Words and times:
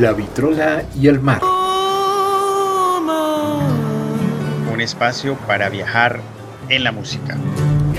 La 0.00 0.14
vitrola 0.14 0.82
y 0.98 1.08
el 1.08 1.20
mar. 1.20 1.42
Un 4.72 4.80
espacio 4.80 5.34
para 5.46 5.68
viajar 5.68 6.22
en 6.70 6.84
la 6.84 6.90
música. 6.90 7.36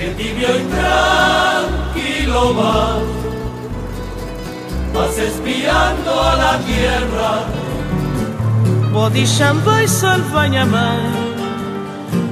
El 0.00 0.16
tibio 0.16 0.48
y 0.48 0.62
tranquilo 0.64 2.56
va, 2.56 2.98
vas 4.92 5.16
espiando 5.16 6.20
a 6.20 6.34
la 6.34 6.58
tierra. 6.66 7.44
Body 8.92 9.24
shampoo 9.24 9.80
y 9.82 9.86
salvañamar, 9.86 10.98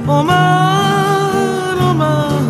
Omar, 0.05 1.79
Omar. 1.81 2.41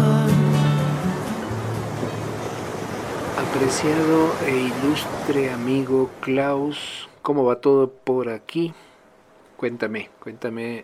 Apreciado 3.37 4.35
e 4.47 4.71
ilustre 4.73 5.53
amigo 5.53 6.09
Klaus, 6.23 7.10
¿cómo 7.31 7.45
va 7.45 7.61
todo 7.61 7.89
por 7.89 8.29
aquí? 8.29 8.75
Cuéntame, 9.57 10.11
cuéntame 10.19 10.83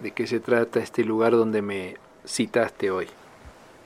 de 0.00 0.10
qué 0.12 0.26
se 0.26 0.40
trata 0.40 0.80
este 0.80 1.04
lugar 1.04 1.32
donde 1.32 1.60
me 1.60 1.96
citaste 2.26 2.90
hoy. 2.90 3.08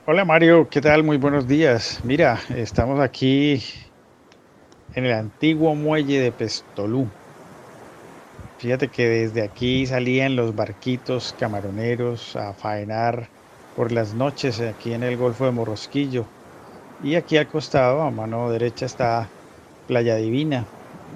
Hola 0.05 0.23
Mario, 0.23 0.69
¿qué 0.69 0.79
tal? 0.79 1.03
Muy 1.03 1.17
buenos 1.17 1.49
días. 1.49 1.99
Mira, 2.05 2.39
estamos 2.55 3.01
aquí 3.01 3.61
en 4.93 5.05
el 5.05 5.11
antiguo 5.11 5.75
muelle 5.75 6.21
de 6.21 6.31
Pestolú. 6.31 7.09
Fíjate 8.59 8.87
que 8.87 9.09
desde 9.09 9.43
aquí 9.43 9.85
salían 9.85 10.37
los 10.37 10.55
barquitos 10.55 11.35
camaroneros 11.37 12.37
a 12.37 12.53
faenar 12.53 13.27
por 13.75 13.91
las 13.91 14.13
noches 14.13 14.61
aquí 14.61 14.93
en 14.93 15.03
el 15.03 15.17
Golfo 15.17 15.43
de 15.43 15.51
Morrosquillo. 15.51 16.23
Y 17.03 17.15
aquí 17.15 17.35
al 17.35 17.49
costado, 17.49 18.01
a 18.01 18.11
mano 18.11 18.49
derecha, 18.49 18.85
está 18.85 19.27
Playa 19.89 20.15
Divina. 20.15 20.65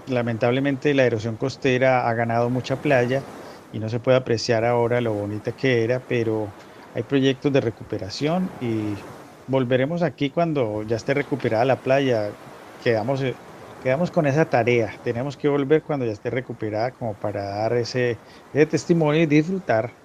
Lamentablemente 0.05 0.93
la 0.93 1.05
erosión 1.05 1.37
costera 1.37 2.07
ha 2.09 2.13
ganado 2.13 2.49
mucha 2.51 2.77
playa 2.77 3.27
y 3.71 3.79
no 3.79 3.89
se 3.89 3.99
puede 3.99 4.17
apreciar 4.17 4.63
ahora 4.65 5.01
lo 5.01 5.13
bonita 5.13 5.53
que 5.53 5.83
era, 5.83 5.99
pero 6.05 6.57
hay 6.93 7.03
proyectos 7.03 7.51
de 7.51 7.61
recuperación 7.61 8.55
y 8.59 9.03
volveremos 9.47 10.03
aquí 10.03 10.31
cuando 10.31 10.83
ya 10.83 10.95
esté 10.95 11.13
recuperada 11.15 11.65
la 11.65 11.81
playa. 11.81 12.35
Quedamos, 12.77 13.21
eh, 13.23 13.41
quedamos 13.79 14.11
con 14.11 14.27
esa 14.27 14.45
tarea. 14.47 14.93
Tenemos 15.01 15.37
que 15.37 15.47
volver 15.49 15.83
cuando 15.83 16.05
ya 16.05 16.11
esté 16.11 16.29
recuperada 16.29 16.91
como 16.93 17.17
para 17.17 17.43
dar 17.45 17.73
ese, 17.73 18.21
ese 18.51 18.65
testimonio 18.67 19.21
y 19.23 19.25
disfrutar 19.25 19.97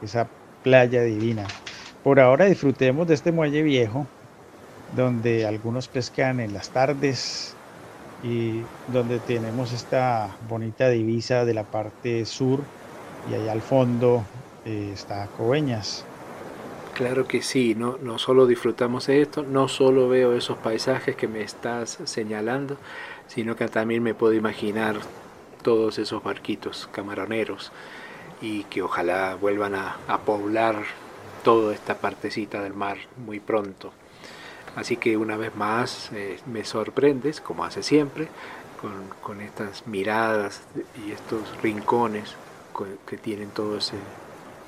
esa 0.00 0.32
playa 0.62 1.02
divina. 1.04 1.56
Por 2.02 2.20
ahora 2.20 2.46
disfrutemos 2.46 3.06
de 3.06 3.14
este 3.14 3.32
muelle 3.32 3.62
viejo 3.62 4.12
donde 4.88 5.46
algunos 5.46 5.88
pescan 5.88 6.40
en 6.40 6.52
las 6.52 6.70
tardes 6.72 7.58
y 8.22 8.62
donde 8.88 9.18
tenemos 9.18 9.72
esta 9.72 10.36
bonita 10.48 10.88
divisa 10.88 11.44
de 11.44 11.54
la 11.54 11.64
parte 11.64 12.24
sur 12.24 12.60
y 13.30 13.34
allá 13.34 13.52
al 13.52 13.62
fondo 13.62 14.24
eh, 14.64 14.90
está 14.92 15.26
Coveñas. 15.36 16.04
Claro 16.94 17.26
que 17.26 17.42
sí, 17.42 17.74
no, 17.74 17.96
no 18.02 18.18
solo 18.18 18.46
disfrutamos 18.46 19.06
de 19.06 19.22
esto, 19.22 19.42
no 19.42 19.66
solo 19.66 20.08
veo 20.08 20.34
esos 20.34 20.58
paisajes 20.58 21.16
que 21.16 21.26
me 21.26 21.42
estás 21.42 21.98
señalando, 22.04 22.76
sino 23.28 23.56
que 23.56 23.66
también 23.68 24.02
me 24.02 24.14
puedo 24.14 24.34
imaginar 24.34 24.96
todos 25.62 25.98
esos 25.98 26.22
barquitos 26.22 26.88
camaroneros 26.92 27.72
y 28.42 28.64
que 28.64 28.82
ojalá 28.82 29.36
vuelvan 29.36 29.74
a, 29.74 29.96
a 30.06 30.18
poblar 30.18 30.84
toda 31.42 31.74
esta 31.74 31.96
partecita 31.96 32.62
del 32.62 32.74
mar 32.74 32.98
muy 33.16 33.40
pronto. 33.40 33.92
Así 34.76 34.96
que 34.96 35.16
una 35.16 35.36
vez 35.36 35.54
más 35.54 36.10
eh, 36.12 36.38
me 36.46 36.64
sorprendes, 36.64 37.40
como 37.40 37.64
hace 37.64 37.82
siempre, 37.82 38.28
con, 38.80 38.92
con 39.22 39.40
estas 39.40 39.86
miradas 39.86 40.62
y 41.06 41.12
estos 41.12 41.40
rincones 41.62 42.34
que 43.06 43.16
tienen 43.16 43.50
todo 43.50 43.76
ese, 43.78 43.96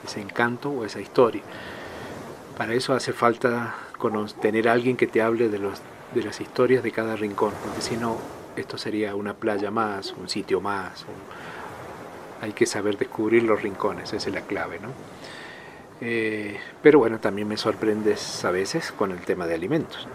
ese 0.05 0.21
encanto 0.21 0.71
o 0.71 0.85
esa 0.85 1.01
historia. 1.01 1.43
Para 2.57 2.75
eso 2.75 2.95
hace 2.95 3.13
falta 3.13 3.75
tener 4.41 4.69
alguien 4.69 4.97
que 4.97 5.07
te 5.07 5.23
hable 5.23 5.49
de, 5.49 5.59
los, 5.59 5.81
de 6.15 6.23
las 6.23 6.41
historias 6.41 6.83
de 6.83 6.93
cada 6.93 7.17
rincón, 7.17 7.53
porque 7.65 7.81
si 7.81 7.97
no, 7.97 8.19
esto 8.57 8.79
sería 8.79 9.15
una 9.15 9.35
playa 9.35 9.71
más, 9.71 10.13
un 10.13 10.29
sitio 10.29 10.61
más. 10.61 11.05
Hay 12.41 12.53
que 12.53 12.67
saber 12.67 12.99
descubrir 12.99 13.43
los 13.43 13.63
rincones, 13.63 14.13
esa 14.13 14.29
es 14.29 14.35
la 14.35 14.43
clave, 14.43 14.79
¿no? 14.81 14.89
Eh, 15.99 16.59
pero 16.81 17.01
bueno, 17.01 17.19
también 17.21 17.49
me 17.49 17.57
sorprendes 17.57 18.45
a 18.45 18.53
veces 18.53 18.93
con 18.93 19.11
el 19.11 19.25
tema 19.25 19.47
de 19.49 19.55
alimentos. 19.55 20.09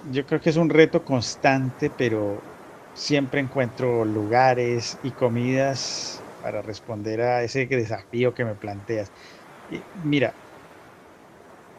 Yo 0.00 0.26
creo 0.26 0.40
que 0.40 0.50
es 0.50 0.56
un 0.56 0.70
reto 0.70 1.04
constante, 1.04 1.90
pero 1.90 2.46
siempre 2.92 3.40
encuentro 3.40 4.04
lugares 4.04 4.98
y 5.02 5.12
comidas 5.14 6.24
para 6.40 6.62
responder 6.62 7.20
a 7.22 7.42
ese 7.42 7.66
desafío 7.66 8.34
que 8.34 8.44
me 8.44 8.56
planteas. 8.56 9.12
Mira, 9.94 10.38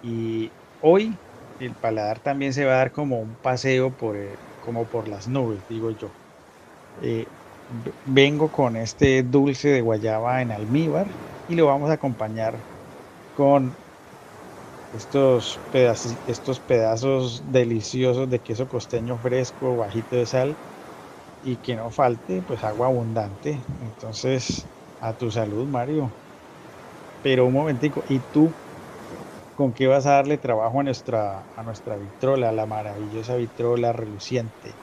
y 0.01 0.55
hoy 0.79 1.21
el 1.57 1.75
paladar 1.77 2.19
también 2.19 2.53
se 2.53 2.65
va 2.65 2.73
a 2.73 2.77
dar 2.77 2.91
como 2.91 3.19
un 3.21 3.37
paseo 3.37 3.95
por, 3.95 4.17
eh, 4.17 4.39
como 4.59 4.89
por 4.89 5.07
las 5.07 5.27
nubes, 5.27 5.67
digo 5.67 5.91
yo. 5.91 6.17
Eh, 6.97 7.33
vengo 8.03 8.51
con 8.51 8.77
este 8.77 9.23
dulce 9.23 9.69
de 9.69 9.81
guayaba 9.81 10.41
en 10.41 10.51
almíbar 10.51 11.19
y 11.47 11.55
lo 11.55 11.67
vamos 11.67 11.89
a 11.89 11.93
acompañar 11.93 12.65
con 13.33 13.79
estos 14.91 15.63
pedazos, 15.69 16.19
estos 16.25 16.59
pedazos 16.61 17.51
deliciosos 17.51 18.29
de 18.29 18.41
queso 18.41 18.67
costeño 18.67 19.19
fresco, 19.19 19.75
bajito 19.77 20.15
de 20.15 20.25
sal 20.25 20.59
y 21.41 21.59
que 21.59 21.75
no 21.77 21.91
falte 21.91 22.43
pues 22.43 22.63
agua 22.63 22.87
abundante. 22.87 23.65
Entonces, 23.79 24.69
a 24.99 25.17
tu 25.17 25.31
salud, 25.31 25.67
Mario. 25.69 26.17
Pero 27.21 27.45
un 27.45 27.53
momentico, 27.53 28.03
¿y 28.07 28.21
tú 28.21 28.57
con 29.53 29.73
qué 29.73 29.87
vas 29.87 30.05
a 30.05 30.11
darle 30.13 30.37
trabajo 30.39 30.79
a 30.79 30.83
nuestra, 30.83 31.47
a 31.53 31.63
nuestra 31.63 31.97
vitrola, 31.97 32.51
la 32.53 32.67
maravillosa 32.67 33.35
vitrola 33.37 33.93
reluciente? 33.93 34.79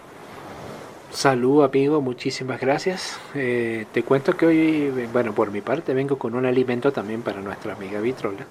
Salud 1.12 1.62
amigo, 1.62 2.00
muchísimas 2.00 2.58
gracias. 2.58 3.20
Eh, 3.34 3.84
te 3.92 4.02
cuento 4.02 4.34
que 4.34 4.46
hoy, 4.46 5.08
bueno, 5.12 5.34
por 5.34 5.50
mi 5.50 5.60
parte 5.60 5.92
vengo 5.92 6.16
con 6.16 6.34
un 6.34 6.46
alimento 6.46 6.90
también 6.90 7.20
para 7.20 7.42
nuestra 7.42 7.74
amiga 7.74 8.00
Vitrola, 8.00 8.46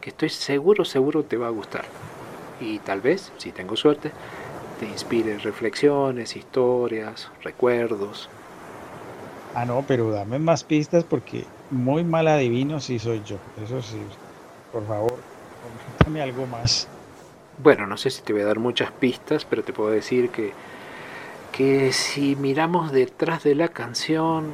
que 0.00 0.10
estoy 0.10 0.28
seguro, 0.28 0.84
seguro 0.84 1.24
te 1.24 1.36
va 1.36 1.48
a 1.48 1.50
gustar. 1.50 1.84
Y 2.60 2.78
tal 2.78 3.00
vez, 3.00 3.32
si 3.38 3.50
tengo 3.50 3.74
suerte, 3.74 4.12
te 4.78 4.86
inspire 4.86 5.36
reflexiones, 5.38 6.36
historias, 6.36 7.28
recuerdos. 7.42 8.30
Ah, 9.56 9.64
no, 9.64 9.84
pero 9.84 10.12
dame 10.12 10.38
más 10.38 10.62
pistas 10.62 11.02
porque 11.02 11.44
muy 11.72 12.04
mal 12.04 12.28
adivino 12.28 12.78
si 12.78 13.00
soy 13.00 13.20
yo. 13.26 13.38
Eso 13.60 13.82
sí, 13.82 13.98
por 14.70 14.86
favor, 14.86 15.16
coméntame 15.98 16.22
algo 16.22 16.46
más. 16.46 16.86
Bueno, 17.58 17.84
no 17.88 17.96
sé 17.96 18.10
si 18.10 18.22
te 18.22 18.32
voy 18.32 18.42
a 18.42 18.46
dar 18.46 18.60
muchas 18.60 18.92
pistas, 18.92 19.44
pero 19.44 19.64
te 19.64 19.72
puedo 19.72 19.90
decir 19.90 20.30
que 20.30 20.52
que 21.56 21.90
si 21.92 22.36
miramos 22.36 22.92
detrás 22.92 23.42
de 23.42 23.54
la 23.54 23.68
canción, 23.68 24.52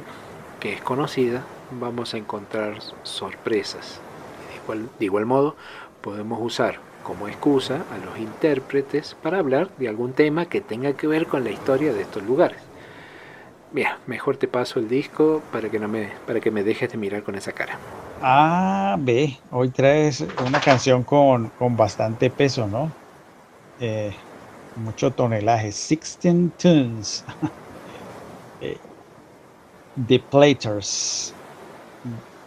que 0.61 0.71
es 0.73 0.81
conocida, 0.81 1.43
vamos 1.71 2.13
a 2.13 2.17
encontrar 2.17 2.75
sorpresas. 3.03 3.99
De 4.49 4.55
igual, 4.63 4.89
de 4.99 5.05
igual 5.05 5.25
modo, 5.25 5.57
podemos 6.01 6.39
usar 6.41 6.79
como 7.03 7.27
excusa 7.27 7.83
a 7.93 8.05
los 8.05 8.17
intérpretes 8.17 9.17
para 9.21 9.39
hablar 9.39 9.69
de 9.77 9.89
algún 9.89 10.13
tema 10.13 10.45
que 10.45 10.61
tenga 10.61 10.93
que 10.93 11.07
ver 11.07 11.27
con 11.27 11.43
la 11.43 11.51
historia 11.51 11.93
de 11.93 12.03
estos 12.03 12.23
lugares. 12.23 12.61
Mira, 13.73 13.97
mejor 14.07 14.37
te 14.37 14.47
paso 14.47 14.79
el 14.79 14.87
disco 14.87 15.41
para 15.51 15.67
que 15.67 15.79
no 15.79 15.89
me 15.89 16.09
para 16.25 16.39
que 16.39 16.51
me 16.51 16.63
dejes 16.63 16.89
de 16.89 16.97
mirar 16.97 17.23
con 17.23 17.35
esa 17.35 17.51
cara. 17.51 17.77
Ah, 18.21 18.95
ve, 18.97 19.37
hoy 19.51 19.69
traes 19.71 20.25
una 20.45 20.61
canción 20.61 21.03
con, 21.03 21.49
con 21.59 21.75
bastante 21.75 22.29
peso, 22.29 22.65
¿no? 22.65 22.89
Eh, 23.81 24.13
mucho 24.75 25.13
tonelaje, 25.13 25.65
16 25.71 26.55
tons. 26.57 27.23
Eh, 28.59 28.79
The 29.95 30.19
Platers. 30.19 31.33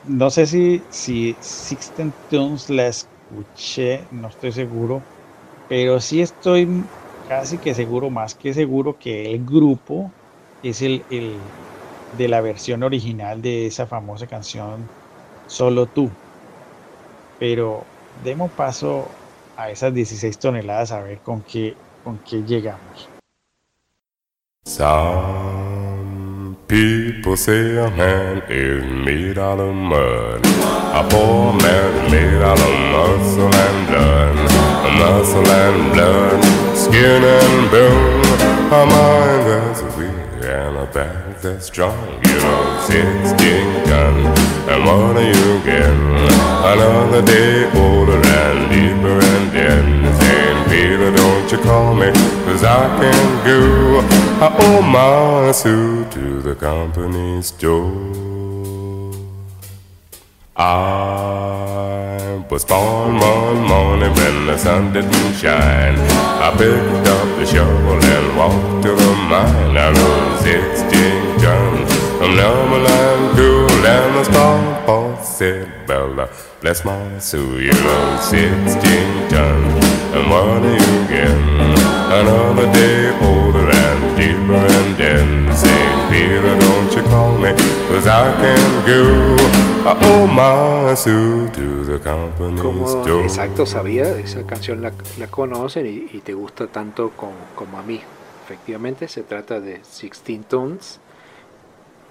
No 0.02 0.30
sé 0.30 0.46
si, 0.46 0.86
si 0.90 1.14
16 1.34 2.14
tons 2.28 2.68
la 2.70 2.86
escuché, 2.88 4.08
no 4.10 4.28
estoy 4.28 4.52
seguro, 4.52 5.08
pero 5.66 6.00
sí 6.00 6.20
estoy 6.22 6.92
casi 7.22 7.58
que 7.60 7.74
seguro, 7.74 8.10
más 8.10 8.34
que 8.36 8.54
seguro, 8.54 8.98
que 8.98 9.32
el 9.34 9.44
grupo 9.44 10.16
es 10.62 10.82
el, 10.82 11.06
el 11.10 11.56
de 12.10 12.28
la 12.28 12.40
versión 12.42 12.82
original 12.84 13.42
de 13.42 13.66
esa 13.66 13.86
famosa 13.86 14.26
canción 14.26 14.92
Solo 15.46 15.90
tú. 15.90 16.18
Pero 17.38 17.92
demos 18.14 18.52
paso 18.54 19.20
a 19.54 19.70
esas 19.70 19.92
16 19.94 20.38
toneladas 20.38 20.92
a 20.92 21.00
ver 21.02 21.22
con 21.22 21.42
qué 21.44 21.82
con 22.06 22.18
qué 22.18 22.44
llegamos. 22.46 23.08
Some 24.64 26.56
people 26.68 27.36
say 27.36 27.78
a 27.78 27.90
man 27.90 28.44
is 28.48 28.84
made 28.84 29.38
out 29.38 29.58
of 29.58 29.74
mud. 29.74 30.46
A 30.94 31.02
poor 31.10 31.52
man 31.54 32.10
made 32.12 32.42
out 32.42 32.60
of 32.60 32.74
muscle 32.94 33.52
and 33.52 33.88
blood. 33.88 34.36
Muscle 35.00 35.50
and 35.50 35.92
blood, 35.92 36.44
skin 36.76 37.24
and 37.24 37.70
bone. 37.72 38.22
A 38.70 38.86
mind 38.86 39.46
that's 39.48 39.82
weak 39.96 40.26
strength 41.36 41.42
that's 41.42 41.66
strong. 41.66 42.20
You 42.24 42.38
know, 42.40 42.80
16 42.86 43.84
tons, 43.84 44.40
and 44.68 44.84
what 44.84 45.16
are 45.16 45.22
you 45.22 45.64
getting? 45.64 46.16
Another 46.72 47.22
day 47.22 47.64
older 47.74 48.20
and 48.26 48.70
deeper 48.70 49.18
and 49.24 49.52
then 49.52 50.45
Peter, 50.68 51.10
don't 51.14 51.50
you 51.50 51.58
call 51.58 51.94
me, 51.94 52.10
cause 52.44 52.64
I 52.64 52.86
can 52.98 53.44
go. 53.46 54.00
I 54.44 54.56
owe 54.60 54.82
my 54.82 55.52
suit 55.52 56.10
to 56.12 56.42
the 56.42 56.54
company 56.54 57.42
store. 57.42 58.46
I 60.56 62.42
was 62.50 62.64
born 62.64 63.18
one 63.18 63.62
morning 63.68 64.12
when 64.14 64.46
the 64.46 64.56
sun 64.56 64.92
didn't 64.92 65.34
shine. 65.34 65.98
I 66.46 66.50
picked 66.56 67.08
up 67.08 67.28
the 67.38 67.44
shovel 67.46 68.02
and 68.02 68.36
walked 68.38 68.82
to 68.84 68.94
the 68.94 69.14
mine. 69.28 69.76
I 69.76 69.90
rode 69.90 70.40
16 70.40 71.38
tons 71.40 71.92
from 72.18 72.36
Numberland 72.36 73.36
to 73.36 73.65
Lanniston. 73.86 74.84
Paul 74.84 75.16
said, 75.22 75.86
Bella, 75.86 76.28
bless 76.60 76.84
my 76.84 77.18
soul, 77.18 77.60
you 77.60 77.70
rode 77.70 78.20
16 78.20 79.28
tons. 79.30 79.84
And 80.16 80.64
you 80.82 81.08
getting? 81.08 81.76
Another 82.18 82.72
day 82.72 83.10
older 83.22 83.68
and 83.70 84.16
deeper 84.16 84.62
and 84.78 84.96
then 84.96 85.54
St. 85.54 86.10
Peter, 86.10 86.58
don't 86.58 86.92
you 86.96 87.02
call 87.02 87.36
me, 87.38 87.50
cause 87.88 88.06
I 88.06 88.32
can 88.42 88.86
go. 88.86 89.36
I 89.88 89.92
owe 90.02 90.26
my 90.26 90.94
suit 90.94 91.54
to 91.54 91.84
the 91.84 91.98
company 91.98 92.58
store. 92.86 93.22
exacto 93.22 93.66
sabía, 93.66 94.18
esa 94.18 94.44
canción 94.46 94.82
la, 94.82 94.92
la 95.18 95.26
conocen 95.28 95.86
y, 95.86 96.16
y 96.16 96.20
te 96.20 96.34
gusta 96.34 96.66
tanto 96.66 97.10
como, 97.10 97.36
como 97.54 97.78
a 97.78 97.82
mí. 97.82 98.00
Efectivamente 98.44 99.08
se 99.08 99.22
trata 99.22 99.60
de 99.60 99.74
16 99.78 100.46
tons, 100.48 101.00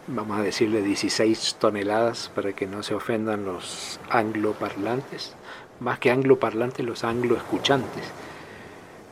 vamos 0.08 0.40
a 0.40 0.44
decirle 0.44 0.82
16 0.82 1.58
toneladas 1.60 2.32
para 2.34 2.54
que 2.54 2.68
no 2.68 2.84
se 2.84 2.94
ofendan 2.94 3.44
los 3.46 4.00
angloparlantes, 4.10 5.34
más 5.80 6.00
que 6.00 6.12
angloparlantes, 6.12 6.86
los 6.86 7.04
angloescuchantes. 7.04 8.04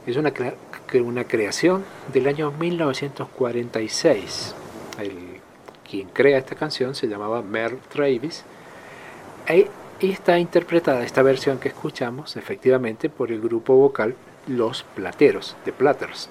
Es 0.06 0.18
una, 0.18 0.32
que 0.32 1.02
una 1.02 1.24
creación 1.24 1.84
del 2.12 2.28
año 2.28 2.52
1946. 2.52 4.56
El, 5.00 5.40
quien 5.90 6.10
crea 6.10 6.38
esta 6.38 6.56
canción 6.56 6.96
se 6.96 7.08
llamaba 7.08 7.42
Merle 7.42 7.80
Travis 7.92 8.44
e- 9.48 9.70
y 10.00 10.12
está 10.12 10.38
interpretada 10.40 11.04
esta 11.04 11.22
versión 11.22 11.60
que 11.60 11.70
escuchamos 11.70 12.36
efectivamente 12.36 13.10
por 13.10 13.32
el 13.32 13.42
grupo 13.42 13.76
vocal 13.76 14.16
Los 14.48 14.84
Plateros, 14.84 15.56
de 15.66 15.72
Platters. 15.72 16.30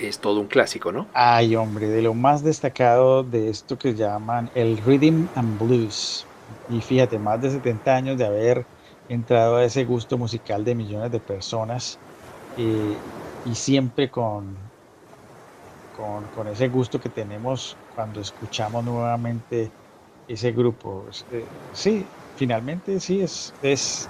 Es 0.00 0.18
todo 0.18 0.40
un 0.40 0.46
clásico, 0.48 0.92
¿no? 0.92 1.10
Ay, 1.12 1.56
hombre, 1.56 1.88
de 1.88 2.00
lo 2.00 2.14
más 2.14 2.42
destacado 2.42 3.22
de 3.22 3.50
esto 3.50 3.76
que 3.76 3.94
llaman 3.94 4.50
el 4.54 4.78
rhythm 4.78 5.28
and 5.34 5.58
blues. 5.58 6.26
Y 6.68 6.80
fíjate, 6.80 7.18
más 7.18 7.40
de 7.40 7.50
70 7.50 7.96
años 7.96 8.16
de 8.16 8.24
haber 8.24 8.66
entrado 9.08 9.56
a 9.56 9.64
ese 9.64 9.84
gusto 9.84 10.16
musical 10.16 10.64
de 10.64 10.74
millones 10.74 11.10
de 11.10 11.20
personas 11.20 12.00
eh, 12.56 12.96
y 13.44 13.54
siempre 13.54 14.10
con, 14.10 14.56
con, 15.92 16.48
ese 16.48 16.68
gusto 16.68 16.98
que 16.98 17.10
tenemos 17.10 17.76
cuando 17.88 18.20
escuchamos 18.20 18.82
nuevamente 18.84 19.74
ese 20.26 20.52
grupo. 20.52 21.08
Eh, 21.30 21.46
sí, 21.72 22.06
finalmente 22.34 23.00
sí, 23.00 23.20
es, 23.20 23.54
es 23.60 24.08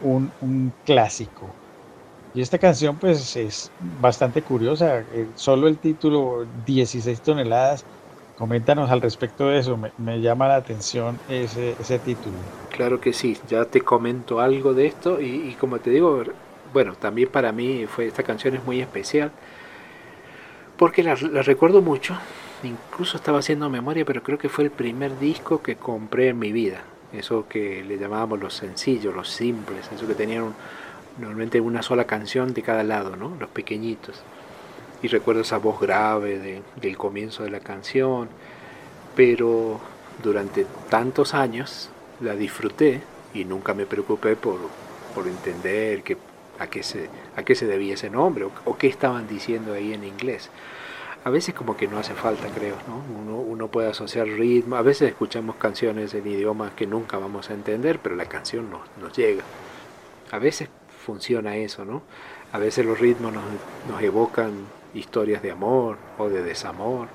un, 0.00 0.32
un 0.40 0.72
clásico. 0.84 1.59
Y 2.34 2.42
esta 2.42 2.58
canción 2.58 2.96
pues 2.96 3.36
es 3.36 3.70
bastante 4.00 4.42
curiosa, 4.42 5.00
eh, 5.00 5.26
solo 5.34 5.66
el 5.66 5.78
título 5.78 6.46
16 6.64 7.20
toneladas, 7.22 7.84
coméntanos 8.38 8.90
al 8.90 9.00
respecto 9.00 9.48
de 9.48 9.58
eso, 9.58 9.78
me, 9.98 10.20
llama 10.20 10.46
la 10.46 10.56
atención 10.56 11.18
ese, 11.28 11.98
título. 11.98 12.36
Claro 12.70 13.00
que 13.00 13.12
sí, 13.12 13.36
ya 13.48 13.64
te 13.64 13.80
comento 13.80 14.40
algo 14.40 14.74
de 14.74 14.86
esto. 14.86 15.20
Y, 15.20 15.56
como 15.60 15.80
te 15.80 15.90
digo, 15.90 16.22
bueno, 16.72 16.94
también 16.94 17.28
para 17.28 17.52
mí 17.52 17.86
fue 17.86 18.06
esta 18.06 18.22
canción 18.22 18.54
es 18.54 18.64
muy 18.64 18.80
especial. 18.80 19.32
Porque 20.78 21.02
la, 21.02 21.16
la 21.16 21.42
recuerdo 21.42 21.82
mucho, 21.82 22.16
incluso 22.62 23.16
estaba 23.16 23.40
haciendo 23.40 23.68
memoria, 23.68 24.04
pero 24.04 24.22
creo 24.22 24.38
que 24.38 24.48
fue 24.48 24.64
el 24.64 24.70
primer 24.70 25.18
disco 25.18 25.60
que 25.60 25.76
compré 25.76 26.28
en 26.28 26.38
mi 26.38 26.52
vida, 26.52 26.80
eso 27.12 27.46
que 27.48 27.84
le 27.84 27.98
llamábamos 27.98 28.40
los 28.40 28.54
sencillos, 28.54 29.14
los 29.14 29.28
simples, 29.28 29.90
eso 29.92 30.06
que 30.06 30.14
tenían 30.14 30.54
normalmente 31.18 31.60
una 31.60 31.82
sola 31.82 32.06
canción 32.06 32.54
de 32.54 32.62
cada 32.62 32.82
lado, 32.84 33.16
¿no? 33.16 33.36
Los 33.38 33.50
pequeñitos. 33.50 34.26
Y 35.02 35.08
recuerdo 35.08 35.42
esa 35.42 35.58
voz 35.58 35.80
grave 35.80 36.38
de- 36.38 36.64
del 36.76 36.96
comienzo 36.98 37.44
de 37.44 37.50
la 37.50 37.60
canción, 37.60 38.30
pero 39.14 39.80
durante 40.22 40.66
tantos 40.88 41.34
años 41.34 41.90
la 42.20 42.36
disfruté 42.36 43.02
y 43.32 43.44
nunca 43.44 43.74
me 43.74 43.86
preocupé 43.86 44.36
por, 44.36 44.72
por 45.14 45.28
entender 45.28 46.02
que, 46.02 46.18
a, 46.58 46.68
qué 46.68 46.82
se, 46.82 47.10
a 47.36 47.42
qué 47.44 47.54
se 47.54 47.66
debía 47.66 47.94
ese 47.94 48.10
nombre 48.10 48.44
o, 48.44 48.52
o 48.64 48.76
qué 48.78 48.86
estaban 48.88 49.26
diciendo 49.28 49.72
ahí 49.74 49.92
en 49.94 50.04
inglés. 50.04 50.50
A 51.24 51.30
veces 51.30 51.54
como 51.54 51.76
que 51.76 51.88
no 51.88 51.98
hace 51.98 52.14
falta, 52.14 52.50
creo, 52.50 52.82
¿no? 52.86 53.04
Uno, 53.20 53.36
uno 53.40 53.68
puede 53.68 53.88
asociar 53.90 54.26
ritmo, 54.28 54.76
a 54.76 54.82
veces 54.82 55.10
escuchamos 55.10 55.56
canciones 55.56 56.14
en 56.14 56.26
idiomas 56.26 56.72
que 56.74 56.86
nunca 56.86 57.18
vamos 57.18 57.50
a 57.50 57.54
entender, 57.54 58.00
pero 58.00 58.16
la 58.16 58.26
canción 58.26 58.70
nos, 58.70 58.82
nos 58.96 59.16
llega. 59.16 59.44
A 60.30 60.38
veces 60.38 60.70
funciona 61.10 61.56
eso, 61.56 61.84
¿no? 61.84 62.02
A 62.52 62.58
veces 62.58 62.86
los 62.86 63.00
ritmos 63.00 63.32
nos, 63.32 64.02
evocan 64.02 64.52
historias 64.94 65.42
de 65.42 65.50
amor 65.50 65.96
o 66.18 66.28
de 66.28 66.42
desamor 66.42 67.08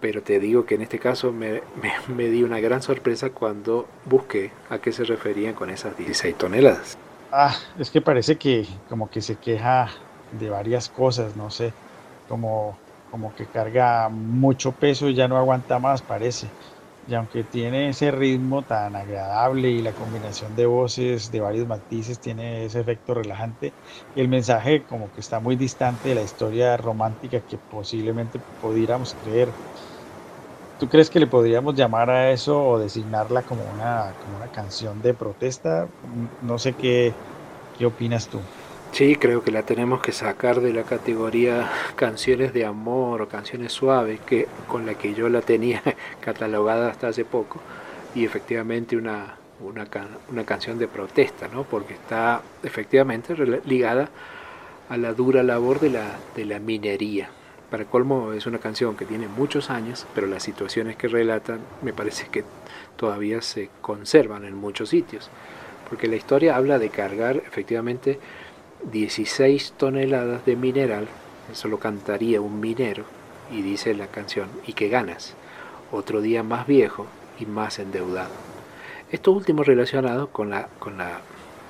pero 0.00 0.22
te 0.22 0.38
digo 0.38 0.66
que 0.66 0.74
en 0.74 0.82
este 0.82 0.98
caso 0.98 1.32
me, 1.32 1.62
me, 1.80 1.92
me 2.14 2.28
di 2.28 2.42
una 2.42 2.60
gran 2.60 2.82
sorpresa 2.82 3.30
cuando 3.30 3.86
busqué 4.04 4.50
a 4.68 4.76
qué 4.76 4.92
se 4.92 5.04
referían 5.04 5.54
con 5.54 5.70
esas 5.70 5.96
16 5.96 6.36
toneladas. 6.36 6.98
Ah, 7.32 7.56
es 7.78 7.90
que 7.90 8.02
parece 8.02 8.36
que 8.36 8.66
como 8.90 9.08
que 9.08 9.22
se 9.22 9.36
queja 9.36 9.88
de 10.38 10.50
varias 10.50 10.90
cosas, 10.90 11.36
no 11.36 11.50
sé, 11.50 11.72
como, 12.28 12.76
como 13.10 13.34
que 13.34 13.46
carga 13.46 14.10
mucho 14.10 14.72
peso 14.72 15.08
y 15.08 15.14
ya 15.14 15.26
no 15.26 15.38
aguanta 15.38 15.78
más, 15.78 16.02
parece. 16.02 16.48
Y 17.06 17.14
aunque 17.14 17.44
tiene 17.44 17.90
ese 17.90 18.10
ritmo 18.10 18.64
tan 18.64 18.96
agradable 18.96 19.70
y 19.70 19.82
la 19.82 19.92
combinación 19.94 20.54
de 20.54 20.64
voces 20.66 21.30
de 21.30 21.40
varios 21.40 21.66
matices 21.66 22.18
tiene 22.20 22.64
ese 22.64 22.80
efecto 22.80 23.12
relajante, 23.14 23.76
el 24.14 24.28
mensaje 24.28 24.86
como 24.86 25.10
que 25.12 25.20
está 25.20 25.38
muy 25.40 25.56
distante 25.56 26.08
de 26.10 26.14
la 26.14 26.22
historia 26.22 26.76
romántica 26.78 27.42
que 27.42 27.58
posiblemente 27.58 28.40
pudiéramos 28.58 29.14
creer. 29.14 29.58
¿Tú 30.76 30.88
crees 30.88 31.08
que 31.10 31.20
le 31.20 31.26
podríamos 31.28 31.74
llamar 31.76 32.10
a 32.10 32.32
eso 32.32 32.62
o 32.66 32.78
designarla 32.78 33.44
como 33.44 33.64
una, 33.64 34.14
como 34.18 34.36
una 34.36 34.48
canción 34.50 35.00
de 35.00 35.14
protesta? 35.14 35.92
No 36.40 36.58
sé 36.58 36.76
qué, 36.76 37.20
qué 37.72 37.86
opinas 37.86 38.28
tú. 38.28 38.48
Sí, 38.94 39.16
creo 39.16 39.42
que 39.42 39.50
la 39.50 39.64
tenemos 39.64 40.00
que 40.00 40.12
sacar 40.12 40.60
de 40.60 40.72
la 40.72 40.84
categoría 40.84 41.68
canciones 41.96 42.52
de 42.52 42.64
amor 42.64 43.22
o 43.22 43.28
canciones 43.28 43.72
suaves, 43.72 44.20
que 44.20 44.46
con 44.68 44.86
la 44.86 44.94
que 44.94 45.14
yo 45.14 45.28
la 45.28 45.40
tenía 45.40 45.82
catalogada 46.20 46.90
hasta 46.90 47.08
hace 47.08 47.24
poco, 47.24 47.58
y 48.14 48.24
efectivamente 48.24 48.96
una, 48.96 49.34
una, 49.58 49.84
una 50.30 50.44
canción 50.44 50.78
de 50.78 50.86
protesta, 50.86 51.48
¿no? 51.48 51.64
porque 51.64 51.94
está 51.94 52.42
efectivamente 52.62 53.34
ligada 53.64 54.10
a 54.88 54.96
la 54.96 55.12
dura 55.12 55.42
labor 55.42 55.80
de 55.80 55.90
la, 55.90 56.16
de 56.36 56.44
la 56.44 56.60
minería. 56.60 57.30
Para 57.72 57.86
colmo 57.86 58.32
es 58.32 58.46
una 58.46 58.58
canción 58.58 58.96
que 58.96 59.06
tiene 59.06 59.26
muchos 59.26 59.70
años, 59.70 60.06
pero 60.14 60.28
las 60.28 60.44
situaciones 60.44 60.94
que 60.94 61.08
relatan 61.08 61.58
me 61.82 61.92
parece 61.92 62.28
que 62.28 62.44
todavía 62.96 63.42
se 63.42 63.70
conservan 63.80 64.44
en 64.44 64.54
muchos 64.54 64.90
sitios, 64.90 65.30
porque 65.88 66.06
la 66.06 66.14
historia 66.14 66.54
habla 66.54 66.78
de 66.78 66.90
cargar 66.90 67.38
efectivamente 67.38 68.20
16 68.92 69.74
toneladas 69.76 70.44
de 70.44 70.56
mineral, 70.56 71.08
eso 71.50 71.68
lo 71.68 71.78
cantaría 71.78 72.40
un 72.40 72.60
minero, 72.60 73.04
y 73.50 73.62
dice 73.62 73.94
la 73.94 74.06
canción, 74.06 74.48
¿y 74.66 74.72
qué 74.72 74.88
ganas? 74.88 75.34
Otro 75.90 76.20
día 76.20 76.42
más 76.42 76.66
viejo 76.66 77.06
y 77.38 77.46
más 77.46 77.78
endeudado. 77.78 78.32
Esto 79.10 79.32
último 79.32 79.62
relacionado 79.62 80.28
con 80.28 80.50
la, 80.50 80.68
con 80.78 80.98
la 80.98 81.20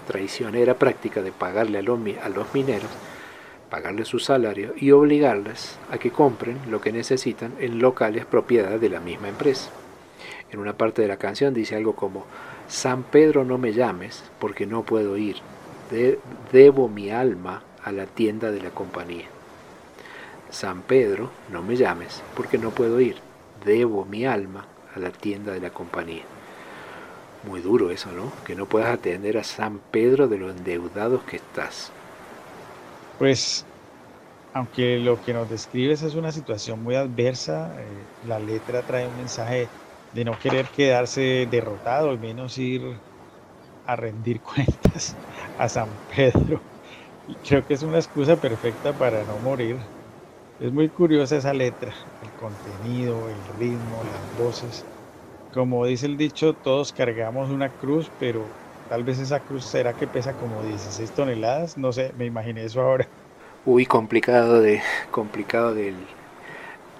traicionera 0.06 0.74
práctica 0.74 1.22
de 1.22 1.32
pagarle 1.32 1.78
a 1.78 1.82
los, 1.82 1.98
a 2.22 2.28
los 2.28 2.54
mineros, 2.54 2.90
pagarles 3.70 4.08
su 4.08 4.18
salario 4.18 4.74
y 4.76 4.90
obligarles 4.90 5.78
a 5.90 5.98
que 5.98 6.10
compren 6.10 6.58
lo 6.70 6.80
que 6.80 6.92
necesitan 6.92 7.52
en 7.58 7.78
locales 7.78 8.24
propiedad 8.24 8.78
de 8.78 8.88
la 8.88 9.00
misma 9.00 9.28
empresa. 9.28 9.70
En 10.50 10.60
una 10.60 10.76
parte 10.76 11.02
de 11.02 11.08
la 11.08 11.16
canción 11.16 11.54
dice 11.54 11.76
algo 11.76 11.94
como, 11.94 12.26
San 12.68 13.02
Pedro 13.02 13.44
no 13.44 13.58
me 13.58 13.72
llames 13.72 14.24
porque 14.38 14.66
no 14.66 14.82
puedo 14.82 15.16
ir, 15.16 15.36
de- 15.94 16.20
debo 16.24 16.88
mi 16.88 17.10
alma 17.10 17.56
a 17.78 17.92
la 17.92 18.06
tienda 18.06 18.50
de 18.50 18.60
la 18.60 18.72
compañía. 18.72 19.34
San 20.48 20.84
Pedro, 20.84 21.40
no 21.46 21.62
me 21.62 21.76
llames 21.76 22.24
porque 22.34 22.56
no 22.58 22.72
puedo 22.74 22.98
ir, 23.00 23.24
debo 23.52 24.04
mi 24.06 24.24
alma 24.24 24.70
a 24.86 24.98
la 24.98 25.10
tienda 25.12 25.52
de 25.52 25.60
la 25.60 25.70
compañía. 25.72 26.30
Muy 27.42 27.60
duro 27.60 27.92
eso, 27.92 28.12
¿no? 28.12 28.40
Que 28.42 28.56
no 28.56 28.68
puedas 28.68 28.88
atender 28.92 29.38
a 29.38 29.44
San 29.44 29.82
Pedro 29.82 30.26
de 30.26 30.36
lo 30.38 30.50
endeudados 30.50 31.24
que 31.24 31.36
estás. 31.36 31.94
Pues 33.16 33.68
aunque 34.52 34.98
lo 35.00 35.20
que 35.20 35.34
nos 35.34 35.48
describes 35.48 36.02
es 36.02 36.14
una 36.16 36.32
situación 36.32 36.82
muy 36.82 36.96
adversa, 36.96 37.74
eh, 37.82 38.10
la 38.20 38.40
letra 38.40 38.84
trae 38.84 39.08
un 39.08 39.16
mensaje 39.16 39.72
de 40.10 40.24
no 40.24 40.38
querer 40.38 40.70
quedarse 40.70 41.46
derrotado, 41.50 42.10
al 42.10 42.18
menos 42.20 42.58
ir 42.58 43.02
a 43.86 43.96
rendir 43.96 44.40
cuentas 44.54 45.14
a 45.58 45.68
San 45.68 45.88
Pedro. 46.14 46.60
Y 47.28 47.34
creo 47.36 47.66
que 47.66 47.74
es 47.74 47.82
una 47.82 47.98
excusa 47.98 48.36
perfecta 48.36 48.92
para 48.92 49.24
no 49.24 49.38
morir. 49.38 49.76
Es 50.60 50.72
muy 50.72 50.88
curiosa 50.88 51.36
esa 51.36 51.52
letra, 51.52 51.92
el 52.22 52.30
contenido, 52.40 53.28
el 53.28 53.58
ritmo, 53.58 54.02
las 54.04 54.44
voces. 54.44 54.84
Como 55.52 55.86
dice 55.86 56.06
el 56.06 56.16
dicho, 56.16 56.52
todos 56.54 56.92
cargamos 56.92 57.50
una 57.50 57.68
cruz, 57.68 58.10
pero 58.20 58.44
tal 58.88 59.04
vez 59.04 59.18
esa 59.18 59.40
cruz 59.40 59.64
será 59.64 59.94
que 59.94 60.06
pesa 60.06 60.32
como 60.34 60.62
16 60.62 61.10
toneladas. 61.12 61.78
No 61.78 61.92
sé, 61.92 62.12
me 62.18 62.26
imaginé 62.26 62.64
eso 62.64 62.82
ahora. 62.82 63.08
Uy, 63.64 63.86
complicado 63.86 64.60
de 64.60 64.82
complicado 65.10 65.74
de 65.74 65.94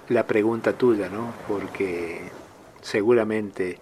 la 0.08 0.26
pregunta 0.26 0.72
tuya, 0.72 1.08
¿no? 1.08 1.32
Porque 1.46 2.32
seguramente 2.80 3.78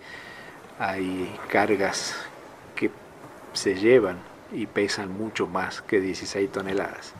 hay 0.78 1.32
cargas 1.48 2.14
se 3.52 3.74
llevan 3.74 4.18
y 4.52 4.66
pesan 4.66 5.12
mucho 5.12 5.46
más 5.46 5.82
que 5.82 6.00
16 6.00 6.50
toneladas. 6.50 7.14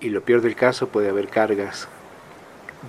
Y 0.00 0.10
lo 0.10 0.22
peor 0.22 0.42
del 0.42 0.56
caso 0.56 0.88
puede 0.88 1.08
haber 1.08 1.28
cargas 1.28 1.88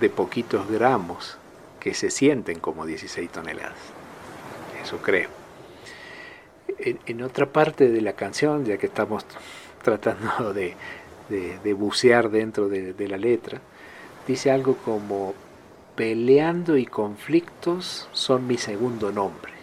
de 0.00 0.10
poquitos 0.10 0.70
gramos 0.70 1.38
que 1.80 1.94
se 1.94 2.10
sienten 2.10 2.58
como 2.58 2.84
16 2.84 3.30
toneladas. 3.30 3.78
Eso 4.82 4.98
creo. 4.98 5.30
En, 6.78 7.22
otra 7.22 7.46
parte 7.46 7.88
de 7.88 8.00
la 8.00 8.12
canción, 8.12 8.64
ya 8.64 8.76
que 8.76 8.86
estamos 8.86 9.24
tratando 9.82 10.52
de, 10.54 10.74
bucear 11.74 12.30
dentro 12.30 12.68
de, 12.68 13.08
la 13.08 13.16
letra, 13.16 13.60
dice 14.26 14.50
algo 14.50 14.76
como, 14.76 15.34
peleando 15.94 16.76
y 16.76 16.86
conflictos 16.86 18.08
son 18.12 18.46
mi 18.46 18.58
segundo 18.58 19.10
nombre. 19.10 19.55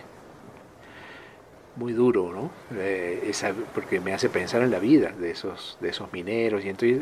Muy 1.75 1.94
duro, 1.94 2.32
¿no? 2.32 2.51
Eh, 2.80 3.32
porque 3.74 4.00
me 4.00 4.13
hace 4.13 4.30
pensar 4.30 4.62
en 4.62 4.72
la 4.72 4.80
vida 4.80 5.10
de 5.10 5.32
esos, 5.32 5.77
de 5.82 5.89
esos 5.89 6.12
mineros 6.13 6.63
y 6.63 6.70
entonces, 6.70 7.01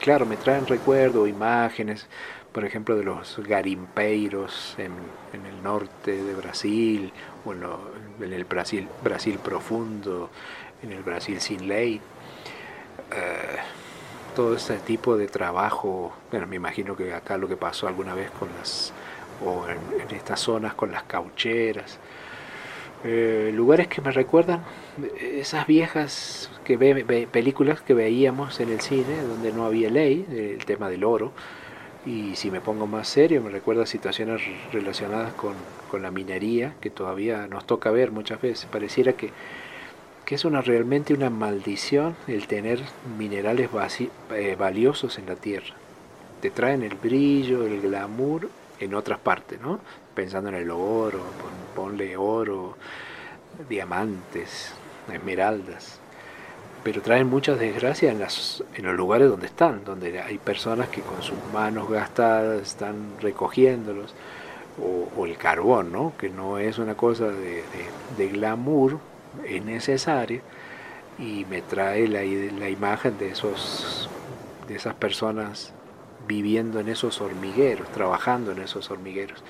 claro, 0.00 0.24
me 0.24 0.36
traen 0.36 0.66
recuerdos, 0.66 1.28
imágenes, 1.28 2.06
por 2.52 2.64
ejemplo, 2.64 2.96
de 2.96 3.04
los 3.04 3.40
garimpeiros 3.46 4.76
en, 4.78 4.92
el 5.32 5.62
norte 5.62 6.22
de 6.22 6.34
Brasil 6.34 7.12
o 7.44 7.52
en, 7.52 8.32
el 8.32 8.44
Brasil, 8.44 8.88
Brasil 9.02 9.38
profundo, 9.42 10.30
en 10.82 10.92
el 10.92 11.02
Brasil 11.02 11.40
sin 11.40 11.66
ley. 11.68 12.00
Eh, 13.10 13.58
todo 14.34 14.54
ese 14.54 14.78
tipo 14.78 15.16
de 15.16 15.26
trabajo, 15.26 16.12
bueno, 16.30 16.46
me 16.46 16.56
imagino 16.56 16.96
que 16.96 17.12
acá 17.12 17.36
lo 17.36 17.48
que 17.48 17.56
pasó 17.56 17.88
alguna 17.88 18.14
vez 18.14 18.30
con 18.30 18.48
las, 18.58 18.92
o 19.44 19.66
en, 19.68 20.14
estas 20.14 20.40
zonas 20.40 20.74
con 20.74 20.92
las 20.92 21.02
caucheras, 21.04 21.98
eh, 23.04 23.52
lugares 23.54 23.88
que 23.88 24.00
me 24.00 24.10
recuerdan 24.10 24.62
esas 25.20 25.66
viejas 25.66 26.50
que 26.64 26.76
ve, 26.76 27.26
películas 27.30 27.80
que 27.80 27.94
veíamos 27.94 28.60
en 28.60 28.70
el 28.70 28.80
cine 28.80 29.22
donde 29.22 29.52
no 29.52 29.64
había 29.64 29.90
ley, 29.90 30.26
el 30.30 30.64
tema 30.64 30.88
del 30.88 31.04
oro, 31.04 31.32
y 32.08 32.36
si 32.36 32.50
me 32.50 32.60
pongo 32.60 32.86
más 32.86 33.06
serio, 33.08 33.42
me 33.42 33.50
recuerda 33.50 33.84
situaciones 33.84 34.40
relacionadas 34.72 35.32
con, 35.34 35.54
la 36.00 36.10
minería, 36.10 36.74
que 36.80 36.90
todavía 36.90 37.46
nos 37.48 37.66
toca 37.66 37.90
ver 37.90 38.12
muchas 38.12 38.40
veces. 38.40 38.66
Pareciera 38.66 39.12
que, 39.14 39.30
es 40.26 40.44
una, 40.44 40.60
realmente 40.60 41.12
una 41.14 41.30
maldición 41.30 42.16
el 42.26 42.46
tener 42.46 42.80
minerales 43.18 43.70
eh, 44.30 44.56
valiosos 44.58 45.18
en 45.18 45.26
la 45.26 45.36
tierra. 45.36 45.74
Te 46.40 46.50
traen 46.50 46.82
el 46.82 46.94
brillo, 46.94 47.66
el 47.66 47.80
glamour 47.80 48.48
en 48.80 48.94
otras 48.94 49.18
partes, 49.18 49.60
¿no? 49.60 49.80
Pensando 50.18 50.48
en 50.48 50.56
el 50.56 50.68
oro, 50.72 51.22
ponle 51.76 52.16
oro, 52.16 52.76
diamantes, 53.68 54.74
esmeraldas 55.12 56.00
pero 56.82 57.02
traen 57.02 57.28
muchas 57.28 57.56
desgracias 57.60 58.60
en, 58.74 58.84
los 58.84 58.96
lugares 58.96 59.28
donde 59.28 59.46
están, 59.46 59.84
donde 59.84 60.20
hay 60.20 60.38
personas 60.38 60.88
que 60.88 61.02
con 61.02 61.22
sus 61.22 61.38
manos 61.52 61.88
gastadas 61.88 62.62
están 62.62 63.12
recogiéndolos, 63.20 64.12
o, 65.16 65.24
el 65.24 65.36
carbón, 65.36 65.92
¿no? 65.92 66.14
que 66.18 66.30
no 66.30 66.58
es 66.58 66.78
una 66.78 66.96
cosa 66.96 67.26
de, 67.28 68.28
glamour, 68.28 68.98
es 69.46 69.64
necesaria, 69.64 70.40
y 71.16 71.44
me 71.48 71.62
trae 71.62 72.08
la, 72.08 72.22
la 72.58 72.68
imagen 72.68 73.18
de, 73.18 73.30
esos, 73.30 74.10
de 74.66 74.74
esas 74.74 74.94
personas 74.94 75.72
viviendo 76.26 76.80
en 76.80 76.88
esos 76.88 77.20
hormigueros, 77.20 77.88
trabajando 77.92 78.52
en 78.52 78.58
esos 78.58 78.90
hormigueros, 78.90 79.42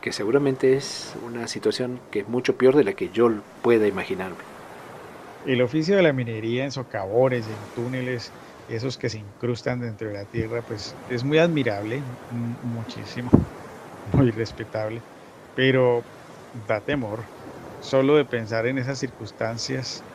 que 0.00 0.12
seguramente 0.12 0.76
es 0.76 1.16
una 1.16 1.48
situación 1.48 2.04
que 2.10 2.20
es 2.20 2.28
mucho 2.28 2.56
peor 2.58 2.76
de 2.76 2.84
la 2.84 2.94
que 2.94 3.10
yo 3.10 3.28
pueda 3.60 3.86
imaginarme. 3.88 4.44
El 5.44 5.62
oficio 5.62 5.96
de 5.96 6.02
la 6.02 6.12
minería 6.12 6.64
en 6.64 6.72
socavores, 6.72 7.48
en 7.48 7.68
túneles, 7.68 8.34
esos 8.66 8.98
que 8.98 9.08
se 9.10 9.18
incrustan 9.18 9.80
dentro 9.80 10.08
de 10.08 10.14
la 10.14 10.26
tierra, 10.26 10.62
pues 10.62 10.98
es 11.08 11.24
muy 11.24 11.38
admirable, 11.38 12.04
muchísimo, 12.28 13.30
muy 14.04 14.30
respetable, 14.30 15.06
pero 15.54 16.08
da 16.52 16.82
temor 16.84 17.30
solo 17.80 18.16
de 18.16 18.24
pensar 18.26 18.66
en 18.66 18.78
esas 18.78 18.98
circunstancias 18.98 20.06